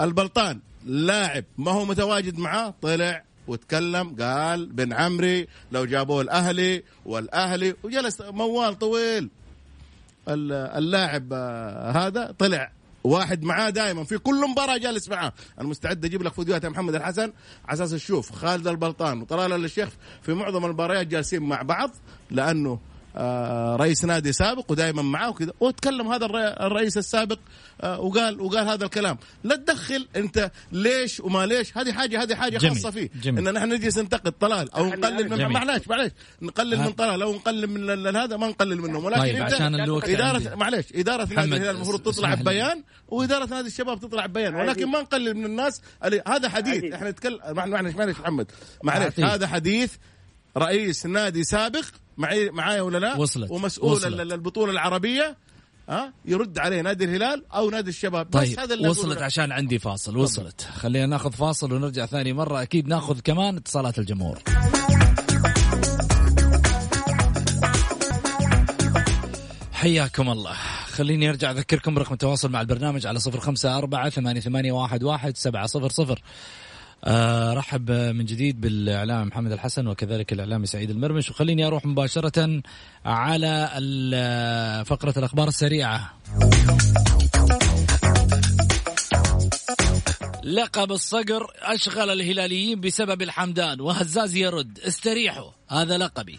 البلطان. 0.00 0.60
لاعب 0.86 1.44
ما 1.58 1.70
هو 1.72 1.84
متواجد 1.84 2.38
معاه 2.38 2.74
طلع 2.82 3.24
وتكلم 3.48 4.16
قال 4.20 4.66
بن 4.66 4.92
عمري 4.92 5.46
لو 5.72 5.84
جابوه 5.84 6.20
الأهلي 6.22 6.82
والأهلي 7.06 7.74
وجلس 7.82 8.20
موال 8.20 8.78
طويل. 8.78 9.30
ال- 10.28 10.52
اللاعب 10.52 11.28
آه، 11.32 11.90
هذا 11.90 12.34
طلع 12.38 12.72
واحد 13.04 13.42
معاه 13.42 13.70
دائما 13.70 14.04
في 14.04 14.18
كل 14.18 14.50
مباراة 14.50 14.76
جالس 14.76 15.08
معاه. 15.08 15.32
أنا 15.60 15.68
مستعد 15.68 16.04
أجيب 16.04 16.22
لك 16.22 16.32
فيديوهات 16.32 16.64
يا 16.64 16.68
محمد 16.68 16.94
الحسن 16.94 17.32
على 17.68 17.74
أساس 17.84 17.90
تشوف. 17.90 18.32
خالد 18.32 18.66
البلطان 18.68 19.20
وطلال 19.22 19.64
الشيخ 19.64 19.88
في 20.22 20.34
معظم 20.34 20.64
المباريات 20.64 21.06
جالسين 21.06 21.42
مع 21.42 21.62
بعض 21.62 21.90
لأنه 22.30 22.78
رئيس 23.76 24.04
نادي 24.04 24.32
سابق 24.32 24.70
ودائما 24.70 25.02
معاه 25.02 25.30
وكذا 25.30 25.52
وتكلم 25.60 26.08
هذا 26.08 26.26
الرئي- 26.26 26.66
الرئيس 26.66 26.98
السابق 26.98 27.38
آه، 27.80 28.00
وقال 28.00 28.40
وقال 28.40 28.68
هذا 28.68 28.84
الكلام 28.84 29.18
لا 29.44 29.56
تدخل 29.56 30.08
أنت 30.16 30.50
ليش 30.72 31.20
وما 31.20 31.46
ليش 31.46 31.78
هذه 31.78 31.92
حاجة 31.92 32.22
هذه 32.22 32.34
حاجة 32.34 32.58
جميل. 32.58 32.74
خاصة 32.74 32.90
فيه 32.90 33.10
جميل. 33.22 33.48
إن 33.48 33.54
نحن 33.54 33.72
نجلس 33.72 33.98
ننتقد 33.98 34.32
طلال 34.32 34.74
أو 34.74 34.86
نقلل 34.86 35.30
من. 35.30 35.46
معلش 35.46 35.88
معلش 35.88 36.12
نقلل. 36.42 36.78
من 36.78 36.92
طلال 36.92 37.22
أو 37.22 37.34
نقلل 37.34 37.66
من 37.66 38.16
هذا 38.16 38.36
ما 38.36 38.46
نقلل 38.46 38.80
منهم 38.80 39.04
ولكن 39.04 39.20
طيب 39.20 39.42
عشان 39.42 39.74
الوقت 39.74 40.08
اداره. 40.08 40.54
معلش 40.54 40.86
إدارة 40.94 41.24
نادي 41.24 41.56
الهلال 41.56 41.76
المفروض 41.76 42.02
تطلع. 42.02 42.34
ببيان 42.34 42.82
وإدارة 43.08 43.46
نادي 43.46 43.68
الشباب 43.68 44.00
تطلع 44.00 44.26
ببيان 44.26 44.54
ولكن. 44.54 44.86
ما 44.86 45.00
نقلل 45.00 45.34
من 45.36 45.44
الناس 45.44 45.80
هذا 46.28 46.48
حديث. 46.48 46.92
إحنا 46.94 47.10
نتكلم 47.10 47.38
معلش 47.50 47.94
معلش 47.94 48.18
محمد 48.20 48.50
معلش. 48.82 49.20
هذا 49.20 49.46
حديث 49.46 49.92
رئيس 50.56 51.06
نادي 51.06 51.44
سابق 51.44 51.84
معي 52.16 52.50
معايا 52.50 52.80
ولا 52.82 52.98
لا؟ 52.98 53.16
وصلت. 53.16 53.50
ومسؤول 53.50 53.92
وصلت. 53.92 54.20
ال- 54.20 54.32
البطولة 54.32 54.72
العربية 54.72 55.36
ها؟ 55.88 56.12
يرد 56.24 56.58
عليه 56.58 56.80
نادي 56.80 57.04
الهلال 57.04 57.44
أو 57.52 57.70
نادي 57.70 57.90
الشباب. 57.90 58.30
بس 58.30 58.32
طيب 58.32 58.60
هذا 58.60 58.74
اللي 58.74 58.88
وصلت. 58.88 59.22
عشان 59.22 59.52
عندي 59.52 59.78
فاصل. 59.78 60.16
وصلت. 60.16 60.60
خلينا 60.60 61.06
ناخذ 61.06 61.32
فاصل 61.32 61.72
ونرجع 61.72 62.06
ثاني 62.06 62.32
مرة. 62.32 62.62
أكيد 62.62 62.88
ناخذ 62.88 63.20
كمان 63.20 63.56
اتصالات 63.56 63.98
الجمهور. 63.98 64.38
حياكم 69.72 70.30
الله. 70.30 70.52
خليني 70.86 71.30
أرجع 71.30 71.50
أذكركم 71.50 71.94
برقم 71.94 72.12
التواصل 72.12 72.50
مع 72.50 72.60
البرنامج 72.60 73.06
على 73.06 73.18
صفر 73.18 73.40
خمسة 73.40 73.78
أربعة 73.78 74.10
ثمانية 74.10 74.40
ثمانية 74.40 74.72
واحد 74.72 75.02
واحد 75.04 75.36
سبعة 75.36 75.66
صفر 75.66 75.88
صفر. 75.88 76.22
رحب 77.52 77.90
من 77.90 78.24
جديد 78.24 78.60
بالإعلام 78.60 79.26
محمد 79.26 79.52
الحسن 79.52 79.86
وكذلك 79.86 80.32
الاعلامي 80.32 80.66
سعيد 80.66 80.90
المرمش. 80.90 81.30
وخليني 81.30 81.66
أروح 81.66 81.86
مباشرة 81.86 82.62
على 83.04 84.84
فقرة 84.86 85.14
الأخبار 85.16 85.48
السريعة. 85.48 86.12
لقب 90.44 90.92
الصقر 90.92 91.46
أشغل 91.62 92.10
الهلاليين 92.10 92.80
بسبب 92.80 93.22
الحمدان 93.22 93.80
وهزاز 93.80 94.36
يرد. 94.36 94.78
استريحوا 94.78 95.50
هذا 95.68 95.98
لقبي. 95.98 96.38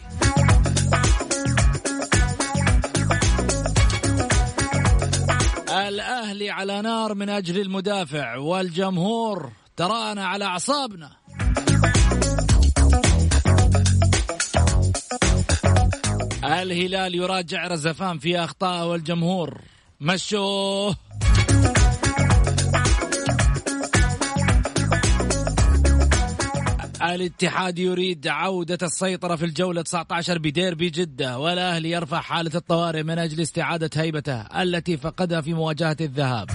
الأهلي 5.70 6.50
على 6.50 6.82
نار 6.82 7.14
من 7.14 7.30
أجل 7.30 7.62
المدافع 7.62 8.38
والجمهور 8.38 9.52
ترانا 9.78 10.26
على 10.26 10.46
أعصابنا. 10.46 11.12
الهلال 16.44 17.16
يراجع 17.16 17.68
رزفان 17.68 18.20
في 18.20 18.40
اخطاء 18.40 18.88
والجمهور. 18.88 19.62
مشوه 20.02 20.96
الاتحاد 27.02 27.80
يريد 27.80 28.28
عودة 28.28 28.78
السيطرة 28.82 29.36
في 29.36 29.46
الجولة 29.46 29.82
19 29.82 30.38
بديربي 30.38 30.90
جدة 30.90 31.40
والأهلي 31.40 31.92
يرفع 31.92 32.22
حالة 32.22 32.52
الطوارئ 32.56 33.04
من 33.04 33.20
أجل 33.20 33.42
استعادة 33.42 33.90
هيبته 33.96 34.42
التي 34.42 34.98
فقدها 34.98 35.42
في 35.42 35.54
مواجهة 35.54 35.98
الذهاب. 36.02 36.50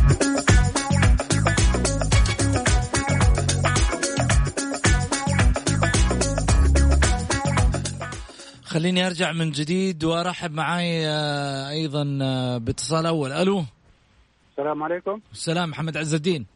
خليني 8.73 9.07
أرجع 9.07 9.33
من 9.33 9.51
جديد 9.51 10.05
وأرحب 10.05 10.53
معاي 10.53 11.07
آه، 11.07 11.71
أيضا 11.71 12.19
آه، 12.23 12.59
باتصال 12.59 13.07
أول. 13.07 13.33
ألو. 13.33 13.63
السلام 14.51 14.83
عليكم. 14.83 15.21
السلام 15.33 15.71
محمد 15.71 15.97
عز 15.97 16.15
الدين. 16.15 16.47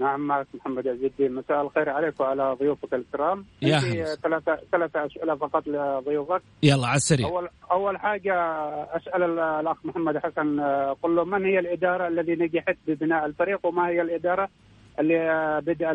نعم 0.00 0.20
معك 0.20 0.46
محمد 0.54 0.88
عز 0.88 1.04
الدين. 1.04 1.34
مساء 1.34 1.62
الخير 1.62 1.90
عليك 1.90 2.20
وعلى 2.20 2.56
ضيوفك 2.60 2.94
الكرام. 2.94 3.44
يا 3.62 3.78
ثلاثة 4.22 4.58
ثلاثة 4.72 5.06
أسئلة 5.06 5.34
فقط 5.34 5.66
لضيوفك. 5.66 6.42
يلا 6.62 6.86
على 6.86 6.96
السريع. 6.96 7.28
أول 7.28 7.48
أول 7.70 7.98
حاجة 7.98 8.34
أسأل 8.96 9.22
الأخ 9.40 9.76
محمد 9.84 10.18
حسن 10.18 10.60
آه، 10.60 10.96
قل 11.02 11.16
له 11.16 11.24
من 11.24 11.44
هي 11.44 11.58
الإدارة 11.58 12.08
الذي 12.08 12.34
نجحت 12.34 12.76
ببناء 12.86 13.26
الفريق 13.26 13.66
وما 13.66 13.88
هي 13.88 14.02
الإدارة 14.02 14.48
اللي 14.98 15.60
بدأ 15.66 15.92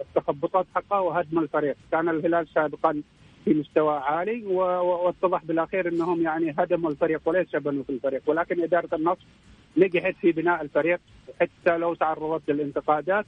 التخبطات 0.00 0.66
حقها 0.74 0.98
وهدم 0.98 1.38
الفريق؟ 1.38 1.76
كان 1.92 2.08
الهلال 2.08 2.48
سابقا 2.54 3.02
في 3.44 3.54
مستوى 3.54 3.96
عالي 3.98 4.44
واتضح 4.44 5.44
بالأخير 5.44 5.88
إنهم 5.88 6.22
يعني 6.22 6.54
هدموا 6.58 6.90
الفريق 6.90 7.20
وليس 7.24 7.56
بنوا 7.56 7.82
في 7.82 7.90
الفريق 7.90 8.22
ولكن 8.26 8.62
إدارة 8.62 8.88
النصر 8.94 9.24
نجحت 9.76 10.14
في 10.20 10.32
بناء 10.32 10.62
الفريق 10.62 11.00
حتى 11.40 11.76
لو 11.76 11.94
تعرضت 11.94 12.50
للانتقادات 12.50 13.26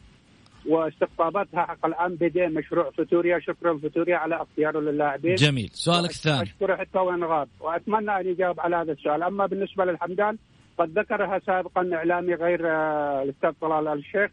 واستقطاباتها 0.69 1.63
حق 1.67 1.87
الآن 1.87 2.15
بدأ 2.15 2.49
مشروع 2.49 2.91
فتوريا. 2.91 3.39
شكرا 3.39 3.79
فتوريا 3.79 4.17
على 4.17 4.43
اختياره 4.43 4.81
للاعبين. 4.81 5.35
جميل. 5.35 5.71
سؤالك 5.73 6.11
الثاني. 6.11 6.43
اشكره 6.43 6.77
حتى 6.77 6.99
وين 6.99 7.25
غاب. 7.25 7.49
وأتمنى 7.61 8.21
أن 8.21 8.27
يجاوب 8.27 8.61
على 8.61 8.77
هذا 8.77 8.93
السؤال. 8.93 9.23
أما 9.23 9.47
بالنسبة 9.47 9.85
للحمدان 9.85 10.39
قد 10.79 10.99
ذكرها 10.99 11.39
سابقا 11.47 11.91
إعلامي 11.95 12.35
غير 12.35 12.61
آه، 12.65 13.23
الأستاذ 13.23 13.51
طلال 13.61 13.89
الشيخ. 13.89 14.31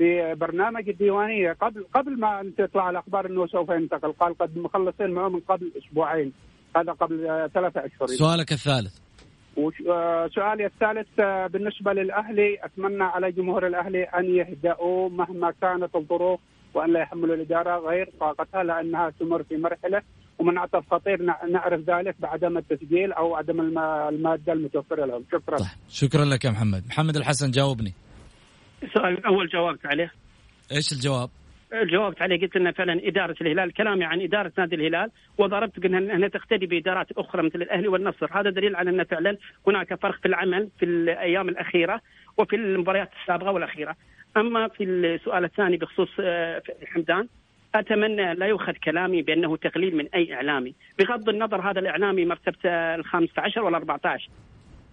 في 0.00 0.34
برنامج 0.34 0.88
الديوانية. 0.88 1.52
قبل 1.52 1.84
قبل 1.94 2.18
ما 2.20 2.40
ان 2.40 2.54
تطلع 2.54 2.90
الاخبار 2.90 3.26
إنه 3.26 3.46
سوف 3.46 3.68
ينتقل 3.70 4.12
قال 4.12 4.38
قد 4.38 4.58
مخلصين 4.58 5.10
معه 5.10 5.28
من 5.28 5.40
قبل 5.40 5.72
أسبوعين. 5.78 6.32
هذا 6.76 6.92
قبل 6.92 7.26
آه، 7.26 7.46
ثلاثة 7.46 7.80
أشهر. 7.80 8.06
سؤالك 8.06 8.52
الثالث. 8.52 8.98
وسؤالي 9.56 10.66
الثالث 10.66 11.20
آه، 11.20 11.46
بالنسبة 11.46 11.92
للأهلي 11.92 12.58
أتمنى 12.64 13.02
على 13.02 13.32
جمهور 13.32 13.66
الأهلي 13.66 14.04
أن 14.04 14.24
يهدأوا 14.24 15.08
مهما 15.08 15.52
كانت 15.62 15.96
الظروف 15.96 16.40
وأن 16.74 16.92
لا 16.92 17.00
يحملوا 17.00 17.34
الإدارة 17.34 17.78
غير 17.88 18.10
طاقتها 18.20 18.62
لأنها 18.62 19.10
تمر 19.20 19.42
في 19.42 19.56
مرحلة. 19.56 20.02
ومنعطف 20.38 20.84
خطير 20.90 21.22
نعرف 21.50 21.80
ذلك 21.80 22.14
بعدم 22.20 22.58
التسجيل 22.58 23.12
أو 23.12 23.34
عدم 23.36 23.60
المادة 24.08 24.52
المتوفرة 24.52 25.04
لهم. 25.04 25.24
شكرا. 25.32 25.56
طيب. 25.56 25.66
شكرا 25.88 26.24
لك 26.24 26.44
يا 26.44 26.50
محمد. 26.50 26.86
محمد 26.88 27.16
الحسن 27.16 27.50
جاوبني. 27.50 27.94
السؤال 28.82 29.18
الأول 29.18 29.48
جاوبت 29.48 29.86
عليه. 29.86 30.12
إيش 30.72 30.92
الجواب؟ 30.92 31.30
جاوبت 31.72 32.22
عليه 32.22 32.40
قلت 32.40 32.56
ان 32.56 32.72
فعلا 32.72 33.00
إدارة 33.08 33.36
الهلال 33.40 33.72
كلامي 33.72 34.04
عن 34.04 34.20
إدارة 34.20 34.52
نادي 34.58 34.74
الهلال 34.74 35.10
وضربت 35.38 35.82
قلنا 35.82 35.98
انها 35.98 36.28
تقتدي 36.28 36.66
بإدارات 36.66 37.12
أخرى 37.12 37.42
مثل 37.42 37.62
الأهلي 37.62 37.88
والنصر. 37.88 38.40
هذا 38.40 38.50
دليل 38.50 38.76
على 38.76 38.90
أن 38.90 39.04
فعلا 39.04 39.36
هناك 39.66 39.94
فرق 39.94 40.20
في 40.20 40.28
العمل 40.28 40.68
في 40.78 40.84
الأيام 40.84 41.48
الأخيرة 41.48 42.00
وفي 42.38 42.56
المباريات 42.56 43.10
السابقة 43.22 43.50
والأخيرة. 43.50 43.96
أما 44.36 44.68
في 44.68 44.84
السؤال 44.84 45.44
الثاني 45.44 45.76
بخصوص 45.76 46.08
آه، 46.20 46.62
الحمدان 46.82 47.28
أتمنى 47.74 48.34
لا 48.34 48.46
يؤخذ 48.46 48.72
كلامي 48.72 49.22
بأنه 49.22 49.56
تقليل 49.56 49.96
من 49.96 50.08
أي 50.14 50.34
إعلامي. 50.34 50.74
بغض 50.98 51.28
النظر 51.28 51.70
هذا 51.70 51.80
الإعلامي 51.80 52.24
مرتبة 52.24 52.70
ال 52.94 53.04
15 53.04 53.62
ولا 53.62 53.76
14 53.76 54.28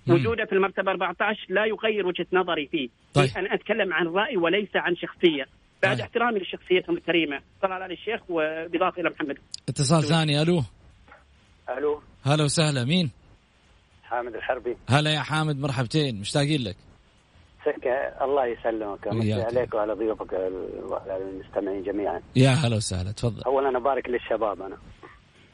وجوده 0.10 0.46
في 0.46 0.54
المرتبة 0.54 0.92
14 0.92 1.46
لا 1.50 1.66
يغير 1.66 2.08
وجهة 2.08 2.28
نظري 2.34 2.68
فيه. 2.68 2.90
طيب. 3.14 3.30
أنا 3.38 3.54
أتكلم 3.54 3.94
عن 3.94 4.08
رأي 4.08 4.38
وليس 4.38 4.76
عن 4.76 4.96
شخصية. 4.96 5.46
بعد 5.84 5.98
طيب. 5.98 6.06
احترامي 6.06 6.40
لشخصيتهم 6.40 6.98
الكريمة. 6.98 7.40
طلال 7.62 7.84
علي 7.84 7.94
الشيخ 7.94 8.22
وبالإضافة 8.30 9.02
إلى 9.02 9.10
محمد. 9.10 9.38
اتصال 9.70 10.04
ثاني 10.04 10.42
ألو. 10.42 10.62
ألو. 11.78 12.02
هلا 12.26 12.44
وسهلا 12.44 12.84
مين؟ 12.84 13.12
حامد 14.04 14.36
الحربي. 14.36 14.78
هلا 14.90 15.14
يا 15.14 15.20
حامد 15.20 15.60
مرحبتين 15.60 16.20
مشتاقين 16.20 16.62
لك. 16.64 16.76
سكة 17.66 18.24
الله 18.26 18.46
يسلمك. 18.46 19.08
مسي 19.08 19.34
عليك 19.34 19.74
وعلى 19.74 19.94
ضيوفك 19.94 20.34
المستمعين 21.22 21.84
جميعا. 21.84 22.22
يا 22.36 22.50
هلا 22.50 22.76
وسهلا 22.76 23.12
تفضل. 23.12 23.44
اولا 23.44 23.78
أبارك 23.78 24.10
للشباب 24.10 24.62
أنا. 24.62 24.78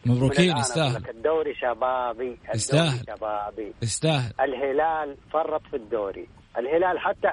مبروكين 0.06 0.58
يستاهل. 0.58 1.10
الدوري 1.10 1.56
شبابي 1.56 2.38
يستاهل. 2.56 3.06
شبابي. 3.08 3.74
يستاهل. 3.82 4.34
الهلال 4.42 5.18
فرط 5.34 5.62
في 5.72 5.76
الدوري. 5.76 6.28
الهلال 6.58 7.00
حتى 7.00 7.28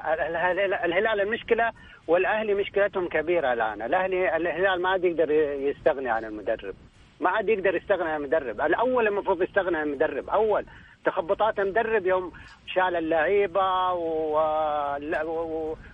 الهلال 0.85 1.21
المشكلة 1.21 1.71
والأهلي 2.09 2.55
مشكلتهم 2.55 3.09
كبيرة 3.09 3.53
الآن. 3.53 3.83
الاهلي 3.83 4.37
الهلال 4.37 4.83
ما 4.83 4.89
عاد 4.89 5.05
يقدر 5.05 5.31
يستغني 5.71 6.11
عن 6.11 6.25
المدرب. 6.25 6.75
ما 7.21 7.31
عاد 7.31 7.49
يقدر 7.49 7.75
يستغني 7.75 8.11
عن 8.11 8.21
المدرب. 8.21 8.61
الأول 8.61 9.07
المفروض 9.07 9.43
يستغني 9.43 9.77
عن 9.77 9.87
المدرب. 9.89 10.29
أول 10.29 10.67
تخبطات 11.05 11.59
المدرب 11.59 12.07
يوم 12.07 12.33
شال 12.67 12.97
اللعيبة 12.97 13.93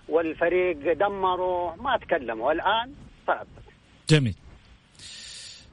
والفريق 0.09 0.93
دمروا 0.93 1.75
ما 1.75 1.97
تكلموا 1.97 2.51
الان 2.51 2.93
صعب 3.27 3.47
جميل. 4.09 4.35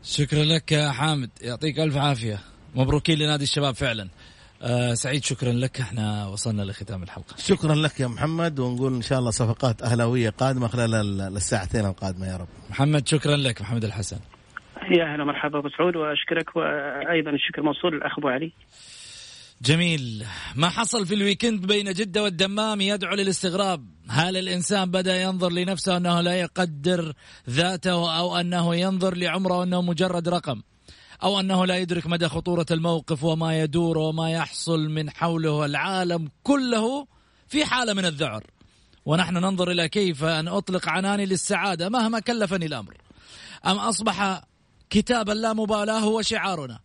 شكرا 0.04 0.44
لك 0.44 0.72
يا 0.72 0.90
حامد. 0.90 1.30
يعطيك 1.40 1.80
ألف 1.80 1.96
عافية. 1.96 2.38
مبروكين 2.74 3.18
لنادي 3.18 3.44
الشباب 3.44 3.74
فعلا. 3.74 4.08
آه 4.62 4.94
سعيد 4.94 5.24
شكرا 5.24 5.52
لك. 5.52 5.80
إحنا 5.80 6.26
وصلنا 6.26 6.62
لختام 6.62 7.02
الحلقة. 7.02 7.36
شكرا 7.38 7.74
لك 7.74 8.00
يا 8.00 8.06
محمد 8.06 8.58
ونقول 8.58 8.94
إن 8.94 9.02
شاء 9.02 9.18
الله 9.18 9.30
صفقات 9.30 9.82
أهلاوية 9.82 10.30
قادمة 10.30 10.68
خلال 10.68 11.20
الساعتين 11.20 11.86
القادمة 11.86 12.26
يا 12.26 12.36
رب. 12.36 12.48
محمد 12.70 13.08
شكرا 13.08 13.36
لك. 13.36 13.60
محمد 13.62 13.84
الحسن. 13.84 14.18
يا 14.90 15.12
أهلا 15.12 15.24
مرحبا 15.24 15.58
أبو 15.58 15.68
سعود 15.68 15.96
وأشكرك 15.96 16.56
وأيضا 16.56 17.30
الشكر 17.30 17.62
موصول 17.62 17.94
للأخ 17.96 18.18
أبو 18.18 18.28
علي. 18.28 18.52
جميل. 19.64 20.27
ما 20.55 20.68
حصل 20.68 21.07
في 21.07 21.14
الويكند 21.14 21.66
بين 21.66 21.92
جدة 21.92 22.22
والدمام 22.22 22.81
يدعو 22.81 23.14
للاستغراب. 23.14 23.87
هل 24.09 24.37
الإنسان 24.37 24.90
بدأ 24.90 25.22
ينظر 25.22 25.53
لنفسه 25.53 25.96
أنه 25.96 26.20
لا 26.20 26.35
يقدر 26.35 27.12
ذاته 27.50 28.18
أو 28.18 28.37
أنه 28.37 28.77
ينظر 28.77 29.16
لعمره 29.16 29.62
أنه 29.62 29.83
مجرد 29.83 30.29
رقم؟ 30.29 30.62
أو 31.22 31.40
أنه 31.40 31.66
لا 31.66 31.77
يدرك 31.77 32.07
مدى 32.07 32.29
خطورة 32.29 32.66
الموقف 32.70 33.24
وما 33.24 33.61
يدور 33.61 33.98
وما 33.98 34.31
يحصل 34.31 34.88
من 34.88 35.11
حوله 35.11 35.64
العالم 35.64 36.31
كله 36.42 37.07
في 37.48 37.64
حالة 37.64 37.92
من 37.92 38.05
الذعر. 38.05 38.44
ونحن 39.07 39.35
ننظر 39.35 39.70
إلى 39.70 39.88
كيف 39.88 40.24
أن 40.24 40.48
أطلق 40.48 40.88
عناني 40.88 41.27
للسعادة 41.27 41.88
مهما 41.88 42.20
كلفني 42.20 42.66
الأمر. 42.66 42.96
أم 43.66 43.79
أصبح 43.79 44.42
كتاب 44.90 45.31
لا 45.31 45.53
مبالاة 45.53 45.98
هو 45.98 46.22
شعارنا؟ 46.22 46.83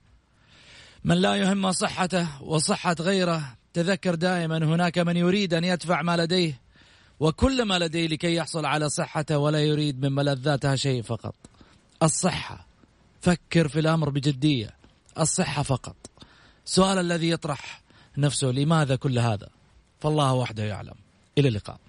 من 1.03 1.17
لا 1.17 1.35
يهم 1.35 1.71
صحته 1.71 2.43
وصحة 2.43 2.95
غيره 2.99 3.55
تذكر 3.73 4.15
دائما 4.15 4.57
هناك 4.57 4.97
من 4.97 5.17
يريد 5.17 5.53
أن 5.53 5.63
يدفع 5.63 6.01
ما 6.01 6.17
لديه 6.17 6.61
وكل 7.19 7.65
ما 7.65 7.79
لديه 7.79 8.07
لكي 8.07 8.35
يحصل 8.35 8.65
على 8.65 8.89
صحته 8.89 9.37
ولا 9.37 9.63
يريد 9.63 10.05
من 10.05 10.11
ملذاتها 10.11 10.75
شيء 10.75 11.01
فقط. 11.01 11.35
الصحة. 12.03 12.67
فكر 13.21 13.67
في 13.67 13.79
الأمر 13.79 14.09
بجدية. 14.09 14.75
الصحة 15.19 15.63
فقط. 15.63 15.95
سؤال 16.65 16.97
الذي 16.97 17.29
يطرح 17.29 17.81
نفسه 18.17 18.47
لماذا 18.47 18.95
كل 18.95 19.19
هذا؟ 19.19 19.49
فالله 19.99 20.33
وحده 20.33 20.63
يعلم. 20.63 20.95
إلى 21.37 21.47
اللقاء. 21.47 21.79